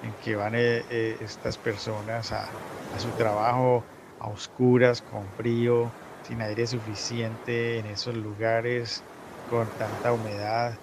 en 0.00 0.16
que 0.16 0.36
van 0.36 0.54
eh, 0.54 0.84
eh, 0.88 1.18
estas 1.20 1.58
personas 1.58 2.32
a, 2.32 2.58
a 2.90 2.98
su 2.98 3.14
trabajo 3.14 3.86
a 4.18 4.28
oscuras, 4.30 5.02
con 5.02 5.32
frío, 5.34 5.96
sin 6.22 6.42
aire 6.42 6.66
suficiente 6.66 7.78
en 7.78 7.86
esos 7.86 8.14
lugares, 8.16 9.06
con 9.50 9.66
tanta 9.78 10.12
humedad 10.12 10.74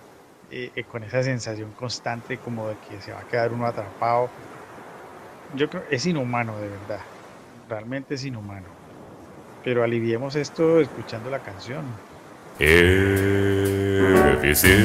eh, 0.51 0.71
eh, 0.75 0.83
con 0.83 1.03
esa 1.03 1.23
sensación 1.23 1.71
constante 1.71 2.37
como 2.37 2.69
de 2.69 2.75
que 2.87 3.01
se 3.01 3.11
va 3.11 3.19
a 3.19 3.23
quedar 3.23 3.51
uno 3.51 3.65
atrapado. 3.65 4.29
Yo 5.55 5.69
creo 5.69 5.83
es 5.89 6.05
inhumano 6.05 6.57
de 6.59 6.69
verdad, 6.69 6.99
realmente 7.69 8.15
es 8.15 8.23
inhumano. 8.23 8.67
Pero 9.63 9.83
aliviemos 9.83 10.35
esto 10.35 10.79
escuchando 10.79 11.29
la 11.29 11.39
canción. 11.39 11.85
If 12.59 12.67
of 14.63 14.77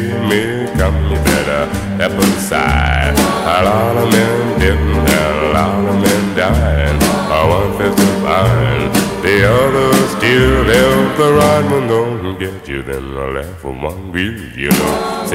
men 4.13 4.59
didn't, 4.59 5.09
a 7.31 7.33
lot 7.49 8.97
of 8.97 9.02
the 9.23 9.49
others 9.49 10.11
still 10.17 10.69
If 10.69 11.17
the 11.17 11.33
right 11.33 11.65
one 11.71 11.87
don't 11.87 12.39
get 12.39 12.69
you, 12.69 12.83
then 12.83 13.05
I 13.17 13.27
left 13.39 13.65
one 13.65 14.11
real 14.11 14.59
you 14.59 14.71
know. 14.71 15.29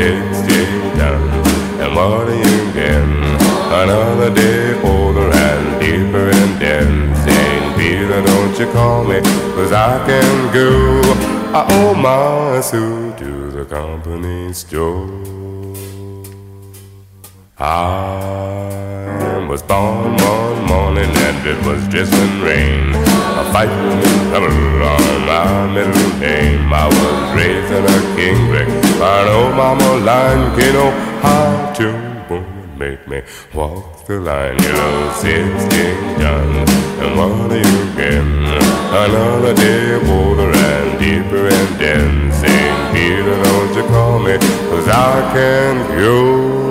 Done, 0.97 1.29
and 1.81 1.95
what 1.95 2.27
are 2.27 2.35
you 2.35 2.73
getting? 2.73 3.37
Another 3.81 4.33
day 4.33 4.73
older 4.83 5.29
and 5.31 5.79
deeper 5.79 6.29
and 6.29 6.59
debt. 6.59 7.17
Saint 7.23 7.77
Peter, 7.77 8.21
don't 8.21 8.59
you 8.59 8.71
call 8.73 9.03
me, 9.03 9.21
cause 9.55 9.71
I 9.71 10.05
can 10.05 10.53
go. 10.53 11.01
I 11.53 11.65
owe 11.77 11.93
my 11.93 12.61
suit 12.61 13.17
to 13.19 13.51
the 13.51 13.65
company 13.65 14.53
store. 14.53 15.07
I 17.59 19.16
was 19.47 19.61
born 19.63 20.13
one 20.17 20.65
morning 20.65 21.09
and 21.09 21.47
it 21.47 21.65
was 21.65 21.87
drizzling 21.87 22.41
rain. 22.41 22.93
A 22.93 23.43
fighting 23.53 23.99
in 24.07 24.29
trouble 24.29 24.83
on 24.83 25.25
my 25.25 25.67
middle 25.73 26.19
name. 26.19 26.73
I 26.73 26.87
was 26.87 27.35
raised 27.35 27.71
in 27.71 27.85
a 27.85 27.99
king 28.15 28.47
brick. 28.49 28.67
I 28.99 29.23
know 29.25 29.53
mama 29.55 30.03
line, 30.03 30.59
you 30.59 30.73
know 30.73 30.91
how 31.21 31.73
to 31.75 31.87
make 32.77 33.07
me 33.07 33.21
walk 33.53 34.05
the 34.05 34.19
line. 34.19 34.57
You 34.61 34.73
know, 34.73 35.13
sixteen 35.15 36.19
guns, 36.19 36.69
and 36.99 37.17
what 37.17 37.51
are 37.51 37.57
you 37.57 37.95
getting? 37.95 38.47
Another 38.91 39.53
day 39.55 39.95
older 40.11 40.51
and 40.51 40.99
deeper 40.99 41.47
and 41.47 41.79
dancing. 41.79 42.75
Peter, 42.93 43.43
don't 43.43 43.75
you 43.75 43.83
call 43.87 44.19
me, 44.19 44.37
cause 44.69 44.87
I 44.89 45.31
can 45.33 45.97
go. 45.97 46.66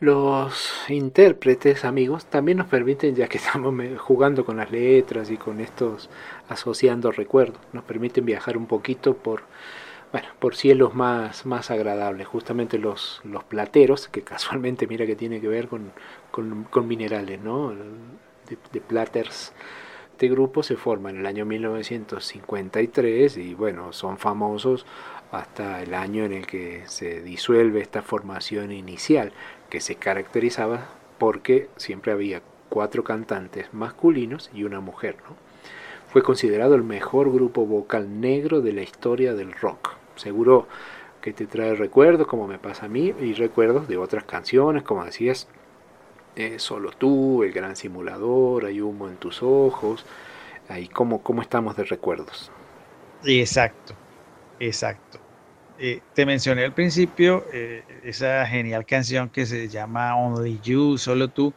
Los 0.00 0.90
intérpretes, 0.90 1.86
amigos, 1.86 2.26
también 2.26 2.58
nos 2.58 2.66
permiten, 2.66 3.14
ya 3.14 3.28
que 3.28 3.38
estamos 3.38 3.74
jugando 4.00 4.44
con 4.44 4.58
las 4.58 4.70
letras 4.70 5.30
y 5.30 5.38
con 5.38 5.60
estos 5.60 6.10
asociando 6.50 7.10
recuerdos, 7.10 7.62
nos 7.72 7.84
permiten 7.84 8.26
viajar 8.26 8.58
un 8.58 8.66
poquito 8.66 9.14
por, 9.14 9.44
bueno, 10.12 10.28
por 10.38 10.54
cielos 10.54 10.94
más, 10.94 11.46
más 11.46 11.70
agradables, 11.70 12.26
justamente 12.26 12.78
los, 12.78 13.22
los 13.24 13.44
plateros, 13.44 14.08
que 14.08 14.22
casualmente 14.22 14.86
mira 14.86 15.06
que 15.06 15.16
tiene 15.16 15.40
que 15.40 15.48
ver 15.48 15.68
con, 15.68 15.92
con, 16.30 16.86
minerales, 16.86 17.40
¿no? 17.40 17.72
de, 17.72 18.80
Platters. 18.80 19.52
Este 20.10 20.28
grupo 20.28 20.62
se 20.62 20.76
forma 20.76 21.10
en 21.10 21.16
el 21.16 21.26
año 21.26 21.44
1953 21.46 23.38
y 23.38 23.54
bueno, 23.54 23.92
son 23.92 24.18
famosos 24.18 24.86
hasta 25.32 25.82
el 25.82 25.94
año 25.94 26.24
en 26.24 26.32
el 26.32 26.46
que 26.46 26.82
se 26.86 27.22
disuelve 27.22 27.80
esta 27.80 28.02
formación 28.02 28.70
inicial, 28.70 29.32
que 29.70 29.80
se 29.80 29.94
caracterizaba 29.96 30.90
porque 31.18 31.70
siempre 31.76 32.12
había 32.12 32.42
cuatro 32.68 33.02
cantantes 33.02 33.72
masculinos 33.72 34.50
y 34.52 34.64
una 34.64 34.80
mujer. 34.80 35.16
¿no? 35.28 35.34
Fue 36.12 36.22
considerado 36.22 36.74
el 36.74 36.82
mejor 36.82 37.32
grupo 37.32 37.64
vocal 37.64 38.20
negro 38.20 38.60
de 38.60 38.74
la 38.74 38.82
historia 38.82 39.34
del 39.34 39.52
rock. 39.52 40.01
Seguro 40.16 40.68
que 41.20 41.32
te 41.32 41.46
trae 41.46 41.74
recuerdos, 41.74 42.26
como 42.26 42.46
me 42.46 42.58
pasa 42.58 42.86
a 42.86 42.88
mí, 42.88 43.14
y 43.20 43.34
recuerdos 43.34 43.88
de 43.88 43.96
otras 43.96 44.24
canciones, 44.24 44.82
como 44.82 45.04
decías, 45.04 45.48
eh, 46.36 46.58
Solo 46.58 46.90
tú, 46.92 47.42
El 47.42 47.52
Gran 47.52 47.76
Simulador, 47.76 48.66
Hay 48.66 48.80
humo 48.80 49.08
en 49.08 49.16
tus 49.16 49.42
ojos, 49.42 50.04
ahí 50.68 50.88
cómo, 50.88 51.22
cómo 51.22 51.42
estamos 51.42 51.76
de 51.76 51.84
recuerdos. 51.84 52.50
Exacto, 53.24 53.94
exacto. 54.58 55.20
Eh, 55.78 56.00
te 56.14 56.26
mencioné 56.26 56.64
al 56.64 56.74
principio 56.74 57.44
eh, 57.52 57.82
esa 58.04 58.46
genial 58.46 58.84
canción 58.86 59.30
que 59.30 59.46
se 59.46 59.68
llama 59.68 60.16
Only 60.16 60.60
You, 60.60 60.98
Solo 60.98 61.28
tú, 61.28 61.54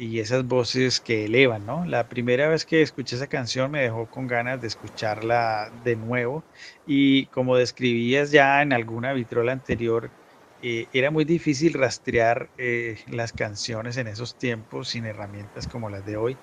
y 0.00 0.20
esas 0.20 0.46
voces 0.46 1.00
que 1.00 1.26
elevan, 1.26 1.64
¿no? 1.66 1.84
La 1.84 2.08
primera 2.08 2.48
vez 2.48 2.64
que 2.66 2.82
escuché 2.82 3.16
esa 3.16 3.28
canción 3.28 3.70
me 3.70 3.82
dejó 3.82 4.08
con 4.08 4.26
ganas 4.26 4.60
de 4.60 4.66
escucharla 4.68 5.70
de 5.72 5.96
nuevo 5.96 6.46
y 6.84 7.28
como 7.28 7.56
describías 7.56 8.30
ya 8.30 8.62
en 8.62 8.72
alguna 8.72 9.12
vitrola 9.12 9.52
anterior, 9.52 10.14
eh, 10.58 10.88
era 10.92 11.10
muy 11.10 11.24
difícil 11.24 11.74
rastrear 11.74 12.50
eh, 12.56 13.00
las 13.06 13.32
canciones 13.32 13.96
en 13.98 14.06
esos 14.08 14.36
tiempos 14.38 14.88
sin 14.90 15.04
herramientas 15.06 15.66
como 15.66 15.90
las 15.90 16.04
de 16.04 16.16
hoy, 16.16 16.40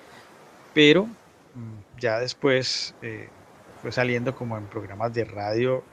pero 0.74 1.16
mm, 1.54 1.80
ya 1.94 2.20
después 2.20 2.96
eh, 3.02 3.32
fue 3.76 3.92
saliendo 3.92 4.34
como 4.36 4.58
en 4.58 4.70
programas 4.70 5.14
de 5.14 5.26
radio 5.26 5.88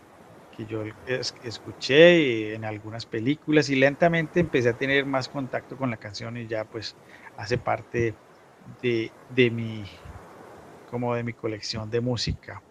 que 0.50 0.66
yo 0.66 0.84
escuché 1.42 2.54
en 2.54 2.64
algunas 2.64 3.06
películas 3.06 3.70
y 3.70 3.76
lentamente 3.76 4.40
empecé 4.40 4.70
a 4.70 4.76
tener 4.76 5.06
más 5.06 5.28
contacto 5.28 5.76
con 5.76 5.90
la 5.90 5.98
canción 5.98 6.36
y 6.38 6.48
ya 6.48 6.64
pues 6.66 6.96
hace 7.36 7.58
parte 7.58 8.14
de, 8.82 9.12
de 9.30 9.50
mi 9.50 9.84
como 10.90 11.14
de 11.14 11.24
mi 11.24 11.32
colección 11.32 11.90
de 11.90 12.00
música. 12.00 12.62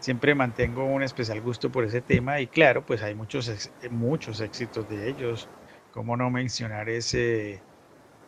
Siempre 0.00 0.34
mantengo 0.34 0.84
un 0.84 1.02
especial 1.02 1.40
gusto 1.40 1.70
por 1.70 1.84
ese 1.84 2.00
tema 2.00 2.40
y 2.40 2.46
claro, 2.46 2.84
pues 2.86 3.02
hay 3.02 3.14
muchos, 3.14 3.70
muchos 3.90 4.40
éxitos 4.40 4.88
de 4.88 5.08
ellos. 5.08 5.48
Como 5.90 6.16
no 6.16 6.30
mencionar 6.30 6.88
ese, 6.88 7.60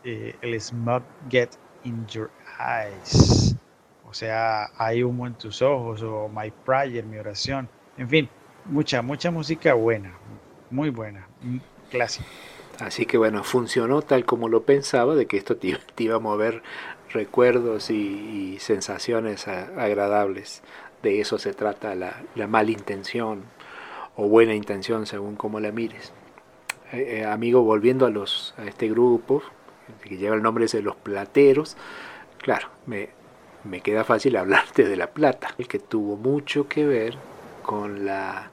eh, 0.03 0.39
el 0.43 0.61
Smug 0.61 1.03
Get 1.29 1.51
in 1.85 2.07
Your 2.09 2.31
Eyes? 2.59 3.55
O 4.03 4.13
sea, 4.13 4.71
hay 4.77 5.03
humo 5.05 5.27
en 5.27 5.35
tus 5.37 5.63
ojos 5.63 6.03
o 6.03 6.29
My 6.29 6.51
Prayer, 6.65 7.05
mi 7.05 7.19
oración. 7.19 7.69
En 7.97 8.09
fin, 8.09 8.29
mucha, 8.65 9.03
mucha 9.03 9.31
música 9.31 9.75
buena, 9.75 10.19
muy 10.71 10.91
buena, 10.91 11.29
clásica. 11.89 12.29
Así 12.81 13.07
que 13.07 13.19
bueno, 13.19 13.45
funcionó 13.45 14.03
tal 14.03 14.25
como 14.25 14.49
lo 14.49 14.63
pensaba, 14.63 15.15
de 15.15 15.27
que 15.27 15.37
esto 15.37 15.57
te, 15.57 15.79
iba 15.99 16.17
a 16.17 16.21
mover 16.21 16.63
recuerdos 17.13 17.91
y, 17.91 18.59
sensaciones 18.61 19.49
agradables. 19.49 20.63
De 21.03 21.21
eso 21.21 21.39
se 21.39 21.55
trata 21.55 21.95
la, 21.95 22.23
la 22.35 22.47
malintención 22.47 23.45
o 24.17 24.29
buena 24.29 24.55
intención 24.55 25.07
según 25.07 25.37
como 25.37 25.61
la 25.61 25.73
mires. 25.73 26.13
Eh, 26.93 27.21
eh, 27.21 27.25
amigo, 27.25 27.63
volviendo 27.63 28.07
a, 28.07 28.11
los, 28.11 28.55
a 28.59 28.65
este 28.65 28.89
grupo, 28.89 29.43
que 30.03 30.17
lleva 30.17 30.35
el 30.35 30.43
nombre 30.43 30.67
de 30.67 30.83
los 30.83 30.97
plateros, 30.97 31.77
claro, 32.39 32.69
me, 32.87 33.11
me 33.65 33.81
queda 33.81 34.05
fácil 34.05 34.37
hablarte 34.37 34.85
de 34.85 34.97
La 34.97 35.09
Plata, 35.09 35.55
el 35.59 35.69
que 35.69 35.79
tuvo 35.79 36.17
mucho 36.17 36.69
que 36.69 36.87
ver 36.87 37.15
con 37.63 38.05
la 38.05 38.51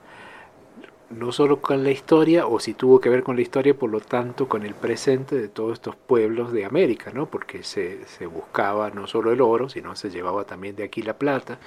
no 1.09 1.31
solo 1.31 1.61
con 1.61 1.83
la 1.83 1.91
historia, 1.91 2.47
o 2.47 2.59
si 2.59 2.73
tuvo 2.73 2.99
que 2.99 3.09
ver 3.09 3.23
con 3.23 3.35
la 3.35 3.41
historia, 3.41 3.73
por 3.77 3.89
lo 3.89 3.99
tanto 4.01 4.47
con 4.47 4.63
el 4.63 4.73
presente 4.73 5.35
de 5.35 5.47
todos 5.47 5.73
estos 5.73 5.95
pueblos 5.95 6.51
de 6.51 6.65
América, 6.65 7.11
¿no? 7.13 7.27
porque 7.27 7.63
se, 7.63 8.05
buscaba 8.27 8.89
no 8.89 9.07
solo 9.07 9.31
el 9.31 9.41
oro, 9.41 9.69
sino 9.69 9.95
se 9.95 10.09
llevaba 10.09 10.43
también 10.45 10.75
de 10.75 10.83
aquí 10.83 11.01
la 11.01 11.17
plata. 11.17 11.59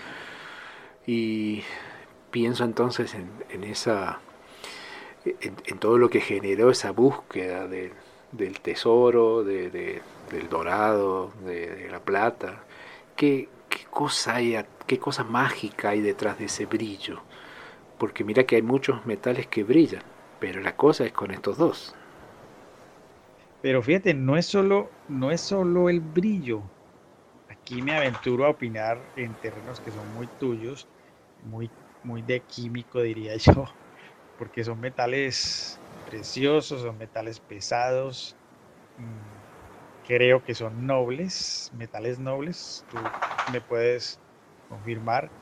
Y 1.06 1.62
pienso 2.30 2.64
entonces 2.64 3.14
en, 3.14 3.64
esa 3.64 4.20
en, 5.24 5.78
todo 5.78 5.98
lo 5.98 6.10
que 6.10 6.20
generó 6.20 6.70
esa 6.70 6.90
búsqueda 6.92 7.66
del 7.66 8.60
tesoro, 8.60 9.42
de, 9.44 9.70
del 10.30 10.48
dorado, 10.50 11.32
de, 11.44 11.88
la 11.90 12.00
plata. 12.00 12.64
¿Qué, 13.16 13.48
qué 13.68 13.84
cosa 13.90 14.36
hay, 14.36 14.56
qué 14.86 14.98
cosa 14.98 15.24
mágica 15.24 15.90
hay 15.90 16.00
detrás 16.00 16.38
de 16.38 16.46
ese 16.46 16.66
brillo? 16.66 17.22
Porque 18.00 18.24
mira 18.24 18.46
que 18.46 18.56
hay 18.56 18.62
muchos 18.62 19.06
metales 19.06 19.46
que 19.48 19.64
brillan, 19.64 20.02
pero 20.40 20.60
la 20.60 20.76
cosa 20.76 21.06
es 21.06 21.12
con 21.12 21.30
estos 21.30 21.58
dos. 21.58 21.94
Pero 23.60 23.82
fíjate, 23.82 24.14
no 24.14 24.36
es 24.36 24.46
solo, 24.46 24.94
no 25.06 25.30
es 25.30 25.42
solo 25.42 25.88
el 25.88 26.00
brillo. 26.00 26.72
Aquí 27.48 27.82
me 27.82 27.94
aventuro 27.94 28.46
a 28.46 28.50
opinar 28.50 29.10
en 29.16 29.36
terrenos 29.36 29.80
que 29.80 29.92
son 29.92 30.08
muy 30.12 30.28
tuyos, 30.28 30.90
muy, 31.38 31.72
muy 32.02 32.22
de 32.22 32.44
químico 32.46 33.02
diría 33.02 33.36
yo, 33.38 33.66
porque 34.36 34.64
son 34.64 34.80
metales 34.80 35.82
preciosos, 36.04 36.82
son 36.82 36.98
metales 36.98 37.40
pesados, 37.40 38.38
mm, 38.96 39.40
creo 40.02 40.42
que 40.44 40.54
son 40.54 40.86
nobles, 40.86 41.70
metales 41.72 42.18
nobles, 42.20 42.86
tú 42.88 43.14
me 43.46 43.60
puedes 43.62 44.20
confirmar. 44.68 45.32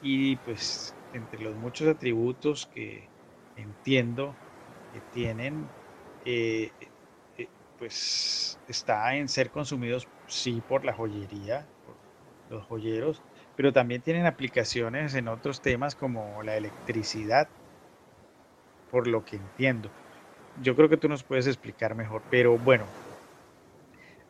Y 0.00 0.36
pues 0.38 0.96
entre 1.14 1.40
los 1.42 1.56
muchos 1.56 1.88
atributos 1.88 2.66
que 2.66 3.12
entiendo 3.56 4.34
que 4.92 5.00
tienen, 5.00 5.74
eh, 6.24 6.72
eh, 7.38 7.48
pues 7.76 8.60
está 8.66 9.16
en 9.16 9.28
ser 9.28 9.50
consumidos, 9.50 10.08
sí, 10.26 10.60
por 10.60 10.84
la 10.84 10.92
joyería, 10.94 11.70
por 11.84 11.96
los 12.48 12.64
joyeros, 12.66 13.24
pero 13.56 13.72
también 13.72 14.02
tienen 14.02 14.26
aplicaciones 14.26 15.14
en 15.14 15.28
otros 15.28 15.62
temas 15.62 15.94
como 15.96 16.42
la 16.42 16.56
electricidad, 16.56 17.48
por 18.88 19.06
lo 19.06 19.24
que 19.24 19.36
entiendo. 19.36 19.90
Yo 20.54 20.76
creo 20.76 20.88
que 20.88 20.96
tú 20.96 21.08
nos 21.08 21.24
puedes 21.24 21.46
explicar 21.46 21.94
mejor, 21.94 22.26
pero 22.30 22.58
bueno, 22.58 22.96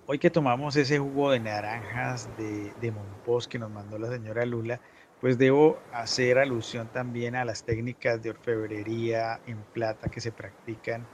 hoy 0.06 0.18
que 0.18 0.30
tomamos 0.30 0.76
ese 0.76 0.98
jugo 0.98 1.30
de 1.30 1.40
naranjas 1.40 2.34
de, 2.36 2.74
de 2.74 2.92
Monpós 2.92 3.48
que 3.48 3.58
nos 3.58 3.70
mandó 3.70 3.98
la 3.98 4.08
señora 4.10 4.44
Lula, 4.46 4.80
pues 5.24 5.38
debo 5.38 5.78
hacer 5.90 6.36
alusión 6.36 6.90
también 6.90 7.34
a 7.34 7.46
las 7.46 7.64
técnicas 7.64 8.20
de 8.20 8.28
orfebrería 8.28 9.40
en 9.46 9.64
plata 9.72 10.10
que 10.10 10.20
se 10.20 10.32
practican 10.32 11.08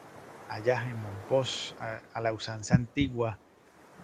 allá 0.48 0.82
en 0.90 0.96
Monpós, 0.96 1.76
a, 1.78 2.20
la 2.20 2.32
usanza 2.32 2.74
antigua. 2.74 3.38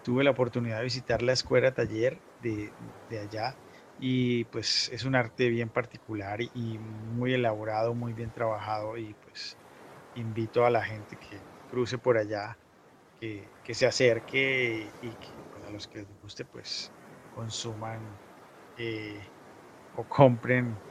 Tuve 0.05 0.23
la 0.23 0.31
oportunidad 0.31 0.77
de 0.77 0.85
visitar 0.85 1.21
la 1.21 1.33
escuela 1.33 1.73
taller 1.73 2.21
de, 2.39 2.73
allá 3.21 3.59
y 3.97 4.45
pues 4.45 4.89
es 4.93 5.03
un 5.03 5.15
arte 5.15 5.49
bien 5.49 5.69
particular 5.69 6.39
y 6.41 6.77
muy 6.79 7.33
elaborado, 7.33 7.93
muy 7.93 8.13
bien 8.13 8.31
trabajado 8.31 8.97
y 8.97 9.13
pues 9.15 9.57
invito 10.13 10.65
a 10.65 10.69
la 10.69 10.85
gente 10.85 11.17
que 11.17 11.43
cruce 11.67 11.97
por 11.97 12.17
allá, 12.17 12.57
que, 13.19 13.51
se 13.73 13.85
acerque 13.85 14.93
y 15.01 15.17
que 15.17 15.43
pues, 15.51 15.65
a 15.65 15.69
los 15.69 15.85
que 15.85 15.97
les 15.97 16.21
guste 16.21 16.45
pues 16.45 16.93
consuman. 17.29 18.21
Eh, 18.77 19.27
o 19.97 20.05
compren 20.07 20.81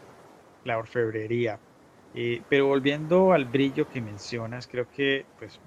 la 0.64 0.78
orfebrería. 0.78 1.62
Eh, 2.14 2.44
pero 2.48 2.66
volviendo 2.68 3.32
al 3.32 3.46
brillo 3.46 3.88
que 3.88 4.00
mencionas, 4.02 4.66
creo 4.68 4.88
que, 4.88 5.28
pues, 5.36 5.60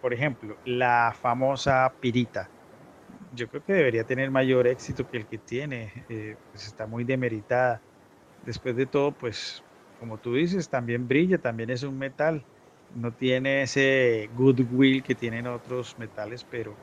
por 0.00 0.12
ejemplo, 0.14 0.58
la 0.64 1.14
famosa 1.20 1.96
pirita, 2.00 2.52
yo 3.30 3.48
creo 3.48 3.62
que 3.62 3.72
debería 3.74 4.04
tener 4.06 4.30
mayor 4.30 4.66
éxito 4.68 5.06
que 5.06 5.18
el 5.18 5.28
que 5.28 5.38
tiene, 5.38 5.92
eh, 6.08 6.38
pues 6.50 6.66
está 6.66 6.86
muy 6.86 7.04
demeritada. 7.04 7.84
Después 8.42 8.76
de 8.76 8.86
todo, 8.86 9.16
pues, 9.16 9.64
como 9.98 10.18
tú 10.18 10.34
dices, 10.34 10.70
también 10.70 11.08
brilla, 11.08 11.38
también 11.40 11.70
es 11.70 11.82
un 11.84 11.98
metal, 11.98 12.46
no 12.90 13.14
tiene 13.14 13.62
ese 13.64 14.30
goodwill 14.32 15.02
que 15.04 15.16
tienen 15.16 15.46
otros 15.48 15.98
metales, 15.98 16.44
pero 16.44 16.80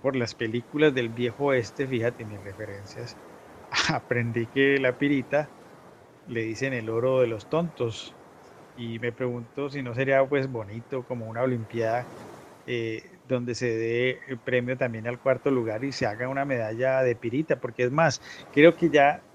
por 0.00 0.16
las 0.16 0.34
películas 0.34 0.94
del 0.94 1.08
viejo 1.10 1.46
oeste, 1.46 1.86
fíjate 1.86 2.24
mis 2.24 2.42
referencias, 2.42 3.18
aprendí 3.88 4.48
que 4.48 4.78
la 4.78 4.98
pirita 4.98 5.52
le 6.26 6.42
dicen 6.42 6.72
el 6.74 6.90
oro 6.90 7.20
de 7.20 7.28
los 7.28 7.48
tontos. 7.48 8.16
Y 8.74 8.98
me 9.00 9.12
pregunto 9.12 9.70
si 9.70 9.82
no 9.82 9.94
sería 9.94 10.26
pues 10.28 10.48
bonito 10.50 11.04
como 11.06 11.28
una 11.28 11.42
olimpiada 11.42 12.10
eh, 12.66 13.20
donde 13.24 13.54
se 13.56 13.68
dé 13.76 14.20
el 14.28 14.40
premio 14.40 14.76
también 14.78 15.06
al 15.08 15.20
cuarto 15.20 15.50
lugar 15.50 15.84
y 15.84 15.92
se 15.92 16.06
haga 16.06 16.28
una 16.28 16.44
medalla 16.46 17.02
de 17.02 17.16
pirita 17.16 17.60
porque 17.60 17.84
es 17.84 17.92
más 17.92 18.22
creo 18.52 18.76
que 18.76 18.90
ya 18.90 19.26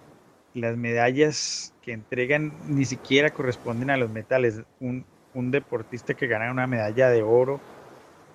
las 0.54 0.78
medallas 0.78 1.76
que 1.82 1.94
entregan 1.94 2.60
ni 2.76 2.86
siquiera 2.86 3.34
corresponden 3.34 3.90
a 3.92 3.98
los 3.98 4.12
metales. 4.12 4.64
Un, 4.80 5.08
un 5.34 5.52
deportista 5.52 6.16
que 6.16 6.28
gana 6.28 6.52
una 6.52 6.68
medalla 6.68 7.10
de 7.10 7.24
oro 7.24 7.68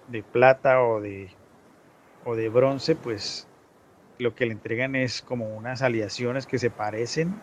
de 0.07 0.25
plata 0.25 0.83
o 0.83 1.01
de 1.01 1.39
o 2.21 2.37
de 2.37 2.49
bronce, 2.51 2.97
pues 2.97 3.50
lo 4.21 4.35
que 4.35 4.47
le 4.47 4.53
entregan 4.53 4.95
es 4.95 5.23
como 5.23 5.47
unas 5.57 5.83
aleaciones 5.83 6.47
que 6.47 6.59
se 6.59 6.71
parecen, 6.71 7.35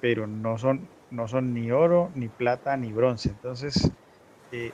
pero 0.00 0.26
no 0.26 0.58
son, 0.58 0.88
no 1.10 1.28
son 1.28 1.54
ni 1.54 1.70
oro, 1.70 2.10
ni 2.14 2.28
plata, 2.28 2.76
ni 2.76 2.92
bronce. 2.92 3.30
Entonces, 3.30 3.90
eh, 4.50 4.72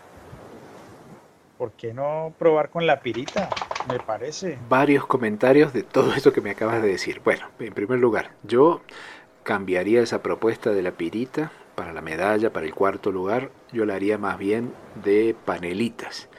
¿por 1.59 1.73
qué 1.75 1.93
no 1.93 2.35
probar 2.39 2.71
con 2.71 2.87
la 2.87 3.03
pirita? 3.03 3.51
Me 3.89 4.01
parece. 4.01 4.59
Varios 4.69 5.07
comentarios 5.07 5.73
de 5.73 5.83
todo 5.83 6.15
esto 6.15 6.33
que 6.33 6.41
me 6.41 6.51
acabas 6.51 6.83
de 6.83 6.89
decir. 6.89 7.21
Bueno, 7.23 7.51
en 7.59 7.75
primer 7.75 7.99
lugar, 7.99 8.31
yo 8.43 8.83
cambiaría 9.43 10.01
esa 10.01 10.23
propuesta 10.23 10.71
de 10.73 10.83
la 10.83 10.93
pirita 10.93 11.53
para 11.75 11.93
la 11.93 12.01
medalla, 12.01 12.51
para 12.53 12.67
el 12.67 12.75
cuarto 12.75 13.13
lugar, 13.13 13.51
yo 13.73 13.85
la 13.85 13.95
haría 13.95 14.17
más 14.17 14.39
bien 14.39 14.73
de 14.95 15.35
panelitas. 15.45 16.30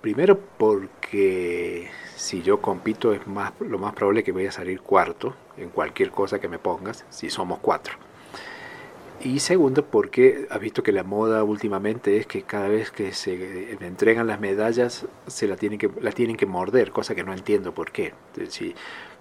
Primero 0.00 0.38
porque 0.56 1.90
si 2.16 2.42
yo 2.42 2.60
compito 2.60 3.12
es 3.12 3.26
más, 3.26 3.52
lo 3.60 3.78
más 3.78 3.92
probable 3.94 4.24
que 4.24 4.32
voy 4.32 4.46
a 4.46 4.52
salir 4.52 4.80
cuarto 4.80 5.34
en 5.56 5.68
cualquier 5.68 6.10
cosa 6.10 6.40
que 6.40 6.48
me 6.48 6.58
pongas, 6.58 7.04
si 7.10 7.28
somos 7.28 7.58
cuatro. 7.60 7.94
Y 9.22 9.40
segundo, 9.40 9.84
porque 9.84 10.46
has 10.48 10.58
visto 10.58 10.82
que 10.82 10.92
la 10.92 11.04
moda 11.04 11.44
últimamente 11.44 12.16
es 12.16 12.26
que 12.26 12.42
cada 12.42 12.68
vez 12.68 12.90
que 12.90 13.12
se 13.12 13.72
entregan 13.80 14.26
las 14.26 14.40
medallas 14.40 15.06
se 15.26 15.46
la 15.46 15.56
tienen 15.56 15.78
que, 15.78 15.90
la 16.00 16.12
tienen 16.12 16.36
que 16.36 16.46
morder, 16.46 16.90
cosa 16.90 17.14
que 17.14 17.22
no 17.22 17.34
entiendo 17.34 17.74
por 17.74 17.92
qué. 17.92 18.14
Si, 18.48 18.74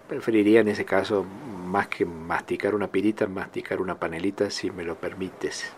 preferiría 0.10 0.62
en 0.62 0.68
ese 0.68 0.86
caso, 0.86 1.24
más 1.24 1.88
que 1.88 2.04
masticar 2.04 2.74
una 2.74 2.88
pirita, 2.88 3.28
masticar 3.28 3.80
una 3.80 4.00
panelita, 4.00 4.50
si 4.50 4.72
me 4.72 4.84
lo 4.84 4.96
permites. 4.96 5.72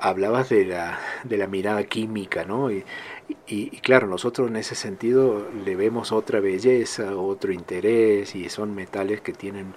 Hablabas 0.00 0.48
de 0.48 0.64
la, 0.64 0.98
de 1.24 1.36
la 1.36 1.46
mirada 1.46 1.84
química, 1.84 2.44
¿no? 2.46 2.70
Y, 2.70 3.70
claro, 3.82 4.06
nosotros 4.06 4.48
en 4.48 4.56
ese 4.56 4.74
sentido 4.74 5.46
le 5.64 5.76
vemos 5.76 6.10
otra 6.10 6.40
belleza, 6.40 7.14
otro 7.16 7.52
interés, 7.52 8.34
y 8.34 8.48
son 8.48 8.74
metales 8.74 9.20
que 9.20 9.32
tienen, 9.34 9.74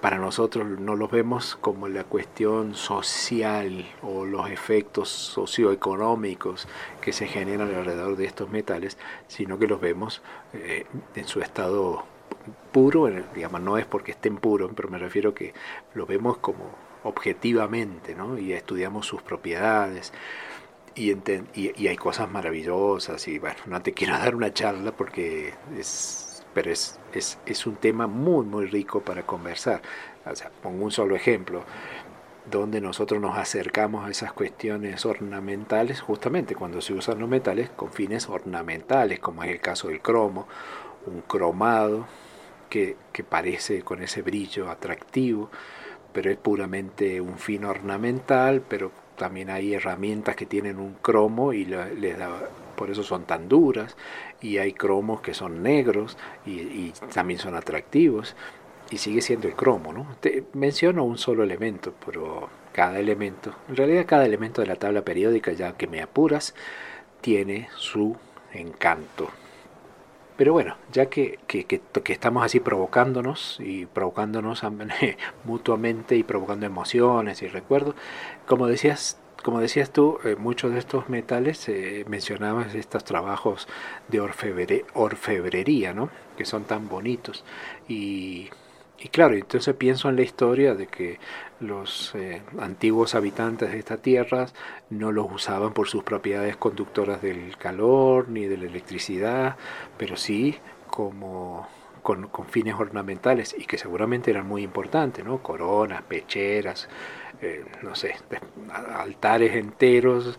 para 0.00 0.18
nosotros 0.18 0.66
no 0.66 0.96
los 0.96 1.10
vemos 1.10 1.56
como 1.60 1.86
la 1.88 2.02
cuestión 2.04 2.74
social 2.74 3.86
o 4.02 4.24
los 4.24 4.50
efectos 4.50 5.08
socioeconómicos 5.08 6.66
que 7.00 7.12
se 7.12 7.28
generan 7.28 7.72
alrededor 7.72 8.16
de 8.16 8.24
estos 8.26 8.50
metales, 8.50 8.98
sino 9.28 9.58
que 9.58 9.68
los 9.68 9.80
vemos 9.80 10.22
eh, 10.54 10.86
en 11.14 11.28
su 11.28 11.40
estado 11.40 12.04
puro, 12.72 13.08
digamos, 13.34 13.60
no 13.60 13.78
es 13.78 13.86
porque 13.86 14.12
estén 14.12 14.38
puros, 14.38 14.72
pero 14.74 14.88
me 14.88 14.98
refiero 14.98 15.34
que 15.34 15.54
lo 15.94 16.06
vemos 16.06 16.38
como 16.38 16.89
objetivamente, 17.04 18.14
¿no? 18.14 18.38
Y 18.38 18.52
estudiamos 18.52 19.06
sus 19.06 19.22
propiedades. 19.22 20.12
Y, 20.94 21.12
hay 21.86 21.96
cosas 21.96 22.30
maravillosas 22.30 23.26
y 23.28 23.38
bueno, 23.38 23.56
no 23.66 23.80
te 23.80 23.92
quiero 23.92 24.14
dar 24.18 24.34
una 24.34 24.52
charla 24.52 24.92
porque 24.92 25.54
es, 25.78 26.44
pero 26.52 26.70
es, 26.70 26.98
es, 27.12 27.38
es 27.46 27.66
un 27.66 27.76
tema 27.76 28.06
muy, 28.06 28.44
muy 28.44 28.66
rico 28.66 29.00
para 29.00 29.24
conversar. 29.24 29.82
O 30.26 30.34
sea, 30.34 30.50
pongo 30.62 30.84
un 30.84 30.90
solo 30.90 31.16
ejemplo 31.16 31.64
donde 32.50 32.80
nosotros 32.80 33.20
nos 33.20 33.36
acercamos 33.36 34.06
a 34.06 34.10
esas 34.10 34.32
cuestiones 34.32 35.06
ornamentales, 35.06 36.00
justamente 36.00 36.54
cuando 36.54 36.80
se 36.80 36.92
usan 36.94 37.18
los 37.18 37.28
metales 37.28 37.70
con 37.70 37.92
fines 37.92 38.28
ornamentales, 38.28 39.20
como 39.20 39.44
es 39.44 39.50
el 39.50 39.60
caso 39.60 39.88
del 39.88 40.00
cromo, 40.00 40.48
un 41.06 41.22
cromado 41.22 42.06
que, 42.68 42.96
parece 43.28 43.82
con 43.82 44.02
ese 44.02 44.22
brillo 44.22 44.70
atractivo, 44.70 45.50
pero 46.12 46.30
es 46.30 46.36
puramente 46.36 47.20
un 47.20 47.38
fin 47.38 47.64
ornamental, 47.64 48.62
pero 48.66 48.90
también 49.16 49.50
hay 49.50 49.74
herramientas 49.74 50.36
que 50.36 50.46
tienen 50.46 50.78
un 50.78 50.94
cromo 50.94 51.52
y 51.52 51.64
les 51.64 52.18
da, 52.18 52.30
por 52.76 52.90
eso 52.90 53.02
son 53.02 53.24
tan 53.24 53.48
duras, 53.48 53.96
y 54.40 54.58
hay 54.58 54.72
cromos 54.72 55.20
que 55.20 55.34
son 55.34 55.62
negros 55.62 56.16
y, 56.46 56.92
también 57.12 57.38
son 57.38 57.54
atractivos, 57.54 58.34
y 58.90 58.98
sigue 58.98 59.20
siendo 59.20 59.46
el 59.46 59.54
cromo, 59.54 59.92
¿no? 59.92 60.06
Te 60.20 60.44
menciono 60.54 61.04
un 61.04 61.18
solo 61.18 61.44
elemento, 61.44 61.92
pero 62.04 62.48
cada 62.72 62.98
elemento, 62.98 63.54
en 63.68 63.76
realidad 63.76 64.06
cada 64.06 64.24
elemento 64.24 64.62
de 64.62 64.68
la 64.68 64.76
tabla 64.76 65.02
periódica, 65.02 65.52
ya 65.52 65.72
que 65.72 65.86
me 65.86 66.00
apuras, 66.00 66.54
tiene 67.20 67.68
su 67.76 68.16
encanto. 68.52 69.28
Pero 70.40 70.54
bueno, 70.54 70.78
ya 70.90 71.10
que, 71.10 71.38
estamos 72.06 72.42
así 72.42 72.60
provocándonos 72.60 73.58
y 73.60 73.84
provocándonos 73.84 74.62
mutuamente 75.44 76.16
y 76.16 76.22
provocando 76.22 76.64
emociones 76.64 77.42
y 77.42 77.46
recuerdos, 77.46 77.94
como 78.46 78.66
decías, 78.66 79.18
como 79.44 79.60
decías 79.60 79.90
tú, 79.90 80.18
eh, 80.24 80.36
muchos 80.36 80.72
de 80.72 80.78
estos 80.78 81.10
metales, 81.10 81.68
eh, 81.68 82.06
mencionabas 82.08 82.74
estos 82.74 83.04
trabajos 83.04 83.68
de 84.08 84.22
orfebrería, 84.94 85.92
¿no? 85.92 86.08
que 86.38 86.46
son 86.46 86.64
tan 86.64 86.88
bonitos. 86.88 87.44
Y 87.86 88.48
y 89.02 89.08
claro, 89.08 89.34
entonces 89.34 89.74
pienso 89.76 90.10
en 90.10 90.16
la 90.16 90.22
historia 90.22 90.74
de 90.74 90.86
que 90.86 91.18
los 91.58 92.14
eh, 92.14 92.42
antiguos 92.58 93.14
habitantes 93.14 93.72
de 93.72 93.78
esta 93.78 93.96
tierra 93.96 94.46
no 94.90 95.10
los 95.10 95.26
usaban 95.32 95.72
por 95.72 95.88
sus 95.88 96.02
propiedades 96.04 96.56
conductoras 96.58 97.22
del 97.22 97.56
calor 97.56 98.28
ni 98.28 98.44
de 98.44 98.58
la 98.58 98.66
electricidad, 98.66 99.56
pero 99.96 100.16
sí 100.16 100.58
como 100.88 101.66
con, 102.02 102.28
fines 102.50 102.74
ornamentales 102.74 103.54
y 103.58 103.64
que 103.64 103.78
seguramente 103.78 104.30
eran 104.30 104.46
muy 104.46 104.62
importantes, 104.62 105.24
¿no? 105.24 105.42
Coronas, 105.42 106.02
pecheras, 106.02 106.88
eh, 107.40 107.64
no 107.82 107.94
sé, 107.94 108.16
altares 108.94 109.56
enteros 109.56 110.38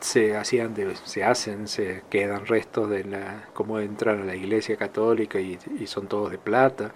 se 0.00 0.36
hacían 0.36 0.74
se 1.04 1.24
hacen 1.24 1.68
se 1.68 2.02
quedan 2.10 2.46
restos 2.46 2.90
de 2.90 3.04
la 3.04 3.48
cómo 3.54 3.80
entran 3.80 4.20
a 4.20 4.24
la 4.24 4.36
iglesia 4.36 4.76
católica 4.76 5.40
y 5.40 5.58
son 5.86 6.06
todos 6.06 6.30
de 6.30 6.38
plata 6.38 6.92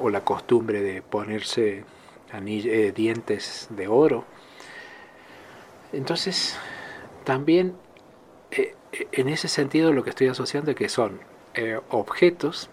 o 0.00 0.10
la 0.10 0.22
costumbre 0.22 0.82
de 0.82 1.02
ponerse 1.02 1.84
eh, 2.32 2.92
dientes 2.94 3.68
de 3.70 3.88
oro. 3.88 4.24
Entonces, 5.92 6.56
también 7.24 7.74
eh, 8.50 8.74
en 9.12 9.28
ese 9.28 9.48
sentido 9.48 9.92
lo 9.92 10.02
que 10.02 10.10
estoy 10.10 10.28
asociando 10.28 10.72
es 10.72 10.76
que 10.76 10.88
son 10.88 11.20
eh, 11.54 11.80
objetos 11.90 12.68